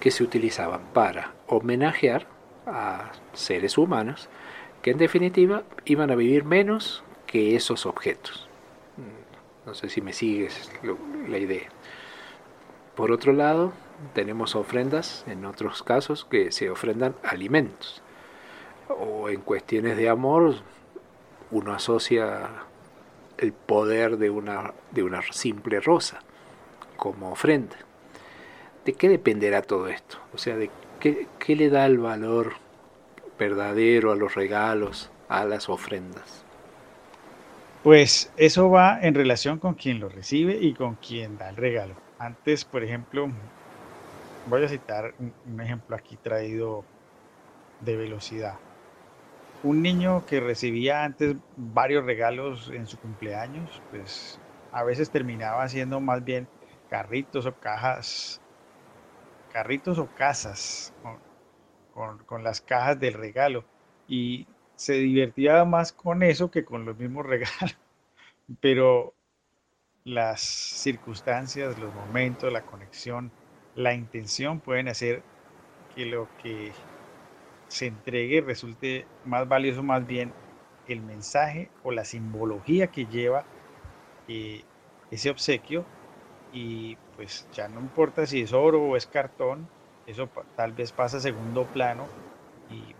que 0.00 0.10
se 0.10 0.22
utilizaban 0.24 0.80
para 0.92 1.32
homenajear 1.46 2.26
a 2.66 3.12
seres 3.34 3.76
humanos 3.76 4.28
que 4.80 4.90
en 4.90 4.98
definitiva 4.98 5.64
iban 5.84 6.10
a 6.10 6.14
vivir 6.14 6.44
menos 6.44 7.04
que 7.26 7.56
esos 7.56 7.86
objetos. 7.86 8.48
No 9.66 9.74
sé 9.74 9.88
si 9.88 10.02
me 10.02 10.12
sigues 10.12 10.70
la 11.28 11.38
idea. 11.38 11.68
Por 12.94 13.10
otro 13.10 13.32
lado, 13.32 13.72
tenemos 14.12 14.54
ofrendas, 14.56 15.24
en 15.26 15.44
otros 15.44 15.82
casos, 15.82 16.24
que 16.24 16.52
se 16.52 16.70
ofrendan 16.70 17.14
alimentos. 17.22 18.02
O 18.88 19.28
en 19.28 19.40
cuestiones 19.40 19.96
de 19.96 20.08
amor, 20.08 20.56
uno 21.50 21.72
asocia 21.72 22.50
el 23.38 23.52
poder 23.52 24.18
de 24.18 24.30
una, 24.30 24.72
de 24.90 25.02
una 25.02 25.22
simple 25.32 25.80
rosa 25.80 26.20
como 26.96 27.32
ofrenda. 27.32 27.76
¿De 28.84 28.92
qué 28.92 29.08
dependerá 29.08 29.62
todo 29.62 29.88
esto? 29.88 30.18
O 30.32 30.38
sea, 30.38 30.56
¿de 30.56 30.70
qué, 31.00 31.26
qué 31.38 31.56
le 31.56 31.70
da 31.70 31.86
el 31.86 31.98
valor 31.98 32.54
verdadero 33.38 34.12
a 34.12 34.16
los 34.16 34.34
regalos, 34.34 35.10
a 35.28 35.44
las 35.44 35.68
ofrendas? 35.68 36.44
Pues 37.82 38.32
eso 38.36 38.70
va 38.70 38.98
en 39.00 39.14
relación 39.14 39.58
con 39.58 39.74
quien 39.74 40.00
lo 40.00 40.08
recibe 40.08 40.56
y 40.58 40.74
con 40.74 40.94
quien 40.94 41.36
da 41.36 41.50
el 41.50 41.56
regalo. 41.56 41.94
Antes, 42.18 42.64
por 42.64 42.82
ejemplo, 42.82 43.28
voy 44.46 44.64
a 44.64 44.68
citar 44.68 45.14
un, 45.18 45.60
ejemplo 45.60 45.96
aquí 45.96 46.16
traído 46.16 46.84
de 47.80 47.96
velocidad. 47.96 48.54
Un 49.62 49.82
niño 49.82 50.24
que 50.26 50.40
recibía 50.40 51.04
antes 51.04 51.36
varios 51.56 52.04
regalos 52.04 52.70
en 52.70 52.86
su 52.86 52.98
cumpleaños, 52.98 53.82
pues 53.90 54.38
a 54.72 54.84
veces 54.84 55.10
terminaba 55.10 55.62
haciendo 55.62 56.00
más 56.00 56.22
bien 56.22 56.46
carritos 56.90 57.46
o 57.46 57.54
cajas, 57.54 58.40
carritos 59.52 59.98
o 59.98 60.06
casas 60.08 60.92
con, 61.92 62.44
las 62.44 62.60
cajas 62.60 63.00
del 63.00 63.14
regalo. 63.14 63.64
Y 64.06 64.46
se 64.76 64.94
divertía 64.94 65.64
más 65.64 65.92
con 65.92 66.22
eso 66.22 66.50
que 66.50 66.64
con 66.64 66.84
los 66.84 66.98
mismos 66.98 67.24
regalos. 67.26 67.78
Pero 68.60 69.14
las 70.04 70.42
circunstancias, 70.42 71.78
los 71.78 71.94
momentos, 71.94 72.52
la 72.52 72.60
conexión, 72.60 73.32
la 73.74 73.94
intención 73.94 74.60
pueden 74.62 74.88
hacer 74.88 75.26
que 75.88 76.06
lo 76.06 76.32
que 76.36 76.76
se 77.68 77.86
entregue 77.86 78.40
resulte 78.40 79.10
más 79.22 79.48
valioso 79.48 79.82
más 79.82 80.06
bien 80.06 80.36
el 80.84 81.02
mensaje 81.02 81.72
o 81.82 81.92
la 81.92 82.04
simbología 82.04 82.90
que 82.90 83.06
lleva 83.06 83.50
eh, 84.26 84.66
ese 85.10 85.30
obsequio. 85.30 85.90
Y 86.50 86.98
pues 87.16 87.48
ya 87.52 87.68
no 87.68 87.80
importa 87.80 88.26
si 88.26 88.42
es 88.42 88.52
oro 88.52 88.82
o 88.84 88.96
es 88.96 89.06
cartón, 89.08 89.72
eso 90.06 90.32
tal 90.54 90.72
vez 90.74 90.92
pasa 90.92 91.18
a 91.18 91.20
segundo 91.20 91.70
plano. 91.70 92.14
Y 92.68 92.96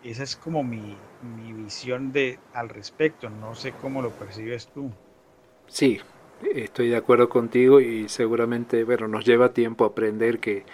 esa 0.00 0.24
es 0.24 0.36
como 0.36 0.64
mi, 0.64 1.08
mi 1.20 1.52
visión 1.54 2.12
de, 2.12 2.44
al 2.52 2.68
respecto, 2.70 3.30
no 3.30 3.54
sé 3.56 3.76
cómo 3.76 4.02
lo 4.02 4.16
percibes 4.16 4.70
tú. 4.72 4.98
Sí, 5.68 6.00
estoy 6.54 6.88
de 6.88 6.96
acuerdo 6.96 7.28
contigo 7.28 7.80
y 7.80 8.08
seguramente, 8.08 8.84
bueno, 8.84 9.08
nos 9.08 9.24
lleva 9.24 9.52
tiempo 9.52 9.84
aprender 9.84 10.38
que, 10.38 10.64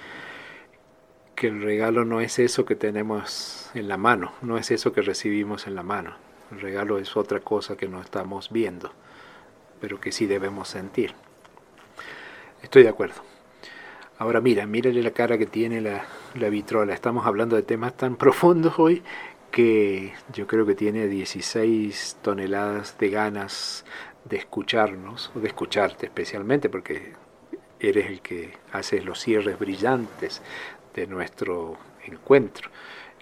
que 1.34 1.48
el 1.48 1.62
regalo 1.62 2.04
no 2.04 2.20
es 2.20 2.38
eso 2.38 2.64
que 2.64 2.76
tenemos 2.76 3.70
en 3.74 3.88
la 3.88 3.96
mano, 3.96 4.32
no 4.42 4.58
es 4.58 4.70
eso 4.70 4.92
que 4.92 5.02
recibimos 5.02 5.66
en 5.66 5.74
la 5.74 5.82
mano. 5.82 6.14
El 6.52 6.60
regalo 6.60 6.98
es 6.98 7.16
otra 7.16 7.40
cosa 7.40 7.76
que 7.76 7.88
no 7.88 8.00
estamos 8.00 8.50
viendo, 8.50 8.92
pero 9.80 10.00
que 10.00 10.12
sí 10.12 10.26
debemos 10.26 10.68
sentir. 10.68 11.14
Estoy 12.62 12.84
de 12.84 12.88
acuerdo. 12.88 13.22
Ahora 14.18 14.40
mira, 14.40 14.66
mírale 14.66 15.02
la 15.02 15.10
cara 15.10 15.36
que 15.36 15.46
tiene 15.46 15.80
la, 15.80 16.04
la 16.34 16.48
vitrola. 16.48 16.94
Estamos 16.94 17.26
hablando 17.26 17.56
de 17.56 17.62
temas 17.62 17.96
tan 17.96 18.16
profundos 18.16 18.78
hoy 18.78 19.02
que 19.50 20.12
yo 20.32 20.46
creo 20.46 20.66
que 20.66 20.74
tiene 20.74 21.06
16 21.06 22.18
toneladas 22.22 22.98
de 22.98 23.10
ganas 23.10 23.84
de 24.28 24.36
escucharnos, 24.36 25.30
o 25.34 25.40
de 25.40 25.48
escucharte 25.48 26.06
especialmente, 26.06 26.68
porque 26.68 27.14
eres 27.78 28.06
el 28.06 28.20
que 28.20 28.58
hace 28.72 29.00
los 29.02 29.20
cierres 29.20 29.58
brillantes 29.58 30.42
de 30.94 31.06
nuestro 31.06 31.76
encuentro. 32.04 32.70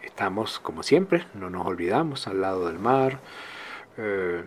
Estamos, 0.03 0.59
como 0.61 0.83
siempre, 0.83 1.27
no 1.35 1.51
nos 1.51 1.67
olvidamos, 1.67 2.27
al 2.27 2.41
lado 2.41 2.67
del 2.67 2.79
mar. 2.79 3.21
Eh, 3.97 4.45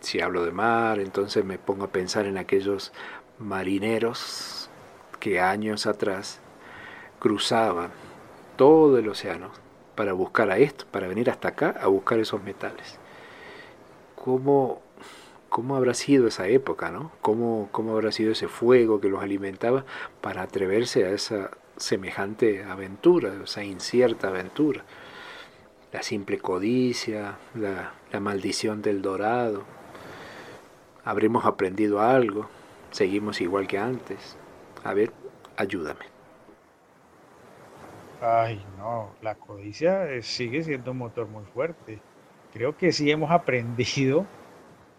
si 0.00 0.20
hablo 0.20 0.44
de 0.44 0.52
mar, 0.52 0.98
entonces 0.98 1.44
me 1.44 1.58
pongo 1.58 1.84
a 1.84 1.92
pensar 1.92 2.26
en 2.26 2.38
aquellos 2.38 2.92
marineros 3.38 4.68
que 5.18 5.40
años 5.40 5.86
atrás 5.86 6.40
cruzaban 7.18 7.90
todo 8.56 8.98
el 8.98 9.08
océano 9.08 9.50
para 9.94 10.12
buscar 10.12 10.50
a 10.50 10.58
esto, 10.58 10.84
para 10.90 11.08
venir 11.08 11.30
hasta 11.30 11.48
acá 11.48 11.74
a 11.80 11.86
buscar 11.86 12.18
esos 12.18 12.42
metales. 12.42 12.98
¿Cómo, 14.14 14.82
cómo 15.54 15.76
habrá 15.76 15.94
sido 15.94 16.26
esa 16.26 16.48
época, 16.48 16.90
no? 16.90 17.12
¿Cómo, 17.22 17.68
¿Cómo 17.70 17.92
habrá 17.92 18.10
sido 18.10 18.32
ese 18.32 18.48
fuego 18.48 19.00
que 19.00 19.08
los 19.08 19.22
alimentaba 19.22 19.84
para 20.20 20.42
atreverse 20.42 21.04
a 21.04 21.10
esa 21.10 21.52
semejante 21.76 22.64
aventura, 22.64 23.32
esa 23.44 23.62
incierta 23.62 24.26
aventura? 24.30 24.84
La 25.92 26.02
simple 26.02 26.38
codicia, 26.40 27.38
la, 27.54 27.94
la 28.10 28.18
maldición 28.18 28.82
del 28.82 29.00
dorado. 29.00 29.62
¿Habremos 31.04 31.44
aprendido 31.44 32.00
algo? 32.00 32.48
¿Seguimos 32.90 33.40
igual 33.40 33.68
que 33.68 33.78
antes? 33.78 34.36
A 34.82 34.92
ver, 34.92 35.12
ayúdame. 35.56 36.06
Ay, 38.20 38.66
no, 38.76 39.16
la 39.20 39.36
codicia 39.36 40.10
eh, 40.10 40.22
sigue 40.24 40.64
siendo 40.64 40.90
un 40.90 40.98
motor 40.98 41.28
muy 41.28 41.44
fuerte. 41.44 42.00
Creo 42.50 42.76
que 42.76 42.90
sí 42.90 43.08
hemos 43.08 43.30
aprendido 43.30 44.26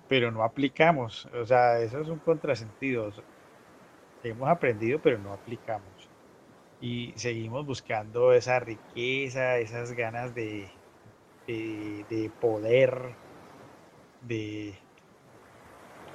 pero 0.08 0.32
no 0.32 0.44
aplicamos. 0.44 1.26
O 1.34 1.46
sea, 1.46 1.80
eso 1.80 2.02
es 2.02 2.08
un 2.10 2.20
contrasentido. 2.20 3.12
Hemos 4.24 4.50
aprendido, 4.50 5.00
pero 5.02 5.18
no 5.20 5.34
aplicamos. 5.34 6.10
Y 6.82 7.14
seguimos 7.16 7.66
buscando 7.66 8.34
esa 8.34 8.60
riqueza, 8.60 9.58
esas 9.60 9.94
ganas 9.94 10.34
de, 10.36 10.70
de, 11.48 12.32
poder, 12.42 13.16
de 14.22 14.78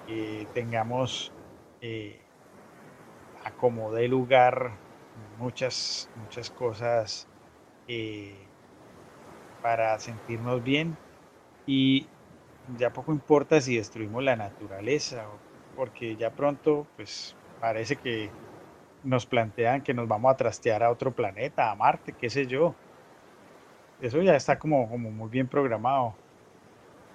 que 0.07 0.47
tengamos 0.53 1.33
eh, 1.81 2.21
acomodé 3.45 4.09
lugar 4.09 4.73
muchas, 5.39 6.11
muchas 6.17 6.51
cosas 6.51 7.29
eh, 7.89 8.35
para 9.63 9.99
sentirnos 9.99 10.63
bien. 10.63 10.97
Y 11.67 12.09
ya 12.79 12.93
poco 12.93 13.13
importa 13.13 13.61
si 13.61 13.77
destruimos 13.77 14.23
la 14.23 14.37
naturaleza, 14.37 15.25
porque 15.77 16.17
ya 16.17 16.31
pronto, 16.31 16.87
pues 16.97 17.35
parece 17.61 17.97
que 17.97 18.31
nos 19.03 19.27
plantean 19.27 19.83
que 19.83 19.95
nos 19.95 20.07
vamos 20.07 20.33
a 20.33 20.37
trastear 20.37 20.83
a 20.83 20.91
otro 20.91 21.13
planeta, 21.13 21.71
a 21.71 21.75
Marte, 21.75 22.13
qué 22.13 22.29
sé 22.31 22.47
yo. 22.47 22.75
Eso 24.01 24.21
ya 24.23 24.35
está 24.35 24.59
como, 24.59 24.89
como 24.89 25.11
muy 25.11 25.29
bien 25.29 25.47
programado. 25.47 26.15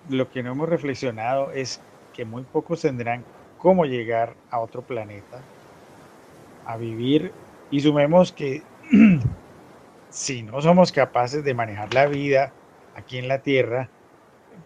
Lo 0.10 0.30
que 0.30 0.44
no 0.44 0.52
hemos 0.52 0.70
reflexionado 0.70 1.52
es 1.52 1.82
que 2.14 2.26
muy 2.26 2.44
pocos 2.44 2.82
tendrán 2.82 3.24
cómo 3.58 3.86
llegar 3.86 4.36
a 4.52 4.60
otro 4.60 4.82
planeta, 4.82 5.42
a 6.66 6.78
vivir, 6.78 7.32
y 7.72 7.80
sumemos 7.82 8.32
que 8.32 8.62
si 10.10 10.44
no 10.44 10.62
somos 10.62 10.92
capaces 10.92 11.44
de 11.44 11.54
manejar 11.54 11.94
la 11.94 12.06
vida 12.06 12.52
aquí 12.96 13.18
en 13.18 13.28
la 13.28 13.40
Tierra, 13.40 13.90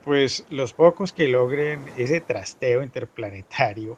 pues 0.04 0.46
los 0.50 0.74
pocos 0.74 1.14
que 1.14 1.28
logren 1.28 1.88
ese 1.98 2.22
trasteo 2.22 2.84
interplanetario 2.84 3.98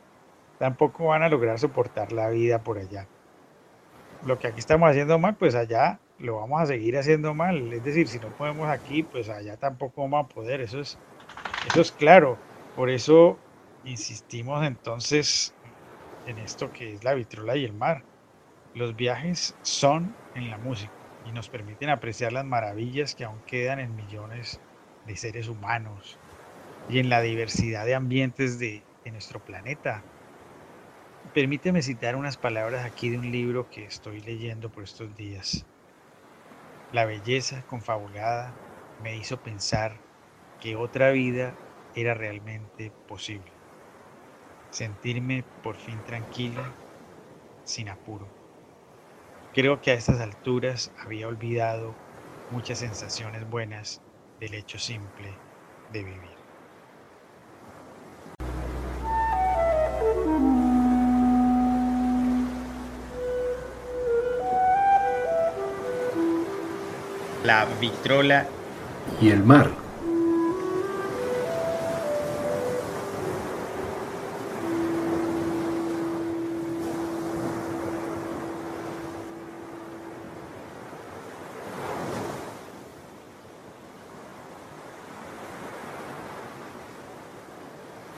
tampoco 0.58 1.08
van 1.08 1.24
a 1.24 1.30
lograr 1.30 1.60
soportar 1.60 2.12
la 2.12 2.30
vida 2.30 2.64
por 2.64 2.78
allá. 2.78 3.08
Lo 4.24 4.38
que 4.38 4.48
aquí 4.48 4.60
estamos 4.60 4.90
haciendo 4.90 5.18
mal, 5.20 5.36
pues 5.38 5.56
allá 5.56 6.00
lo 6.20 6.38
vamos 6.38 6.62
a 6.62 6.66
seguir 6.68 6.98
haciendo 6.98 7.34
mal. 7.34 7.74
Es 7.74 7.84
decir, 7.84 8.08
si 8.08 8.20
no 8.20 8.30
podemos 8.36 8.70
aquí, 8.70 9.04
pues 9.04 9.30
allá 9.30 9.58
tampoco 9.58 10.02
vamos 10.04 10.26
a 10.26 10.30
poder. 10.30 10.62
Eso 10.62 10.80
es, 10.80 10.98
eso 11.68 11.82
es 11.82 11.92
claro. 11.92 12.38
Por 12.76 12.90
eso 12.90 13.44
insistimos 13.84 14.66
entonces 14.66 15.56
en 16.26 16.38
esto 16.38 16.72
que 16.72 16.94
es 16.94 17.04
la 17.04 17.14
vitrola 17.14 17.58
y 17.58 17.66
el 17.66 17.74
mar. 17.74 18.06
Los 18.74 18.96
viajes 18.96 19.58
son 19.64 20.20
en 20.34 20.50
la 20.50 20.58
música 20.58 20.94
y 21.24 21.32
nos 21.32 21.50
permiten 21.50 21.90
apreciar 21.90 22.32
las 22.34 22.46
maravillas 22.46 23.16
que 23.16 23.24
aún 23.26 23.42
quedan 23.46 23.80
en 23.80 23.96
millones 23.96 24.62
de 25.12 25.18
seres 25.18 25.50
humanos 25.50 26.22
y 26.88 27.00
en 27.00 27.10
la 27.10 27.22
diversidad 27.22 27.86
de 27.86 27.96
ambientes 27.96 28.60
de, 28.60 28.88
nuestro 29.12 29.42
planeta. 29.42 30.06
Permíteme 31.34 31.82
citar 31.82 32.16
unas 32.16 32.38
palabras 32.38 32.86
aquí 32.86 33.10
de 33.10 33.18
un 33.18 33.30
libro 33.30 33.68
que 33.70 33.84
estoy 33.84 34.22
leyendo 34.22 34.70
por 34.70 34.84
estos 34.84 35.14
días. 35.16 35.66
La 36.92 37.04
belleza 37.06 37.64
confabulada 37.64 38.58
me 39.00 39.18
hizo 39.18 39.42
pensar 39.42 40.02
que 40.60 40.78
otra 40.78 41.12
vida 41.12 41.60
era 41.94 42.14
realmente 42.14 42.94
posible. 43.06 43.52
Sentirme 44.70 45.46
por 45.62 45.76
fin 45.76 46.04
tranquila, 46.04 46.78
sin 47.64 47.90
apuro. 47.90 48.32
Creo 49.52 49.82
que 49.82 49.92
a 49.92 49.96
estas 49.96 50.22
alturas 50.22 50.94
había 50.96 51.28
olvidado 51.28 52.00
muchas 52.48 52.80
sensaciones 52.80 53.50
buenas 53.50 54.02
del 54.42 54.56
hecho 54.56 54.80
simple 54.80 55.30
de 55.94 56.04
vivir. 56.04 56.20
La 67.44 67.66
vitrola 67.80 68.48
y 69.22 69.30
el 69.30 69.44
mar. 69.44 69.70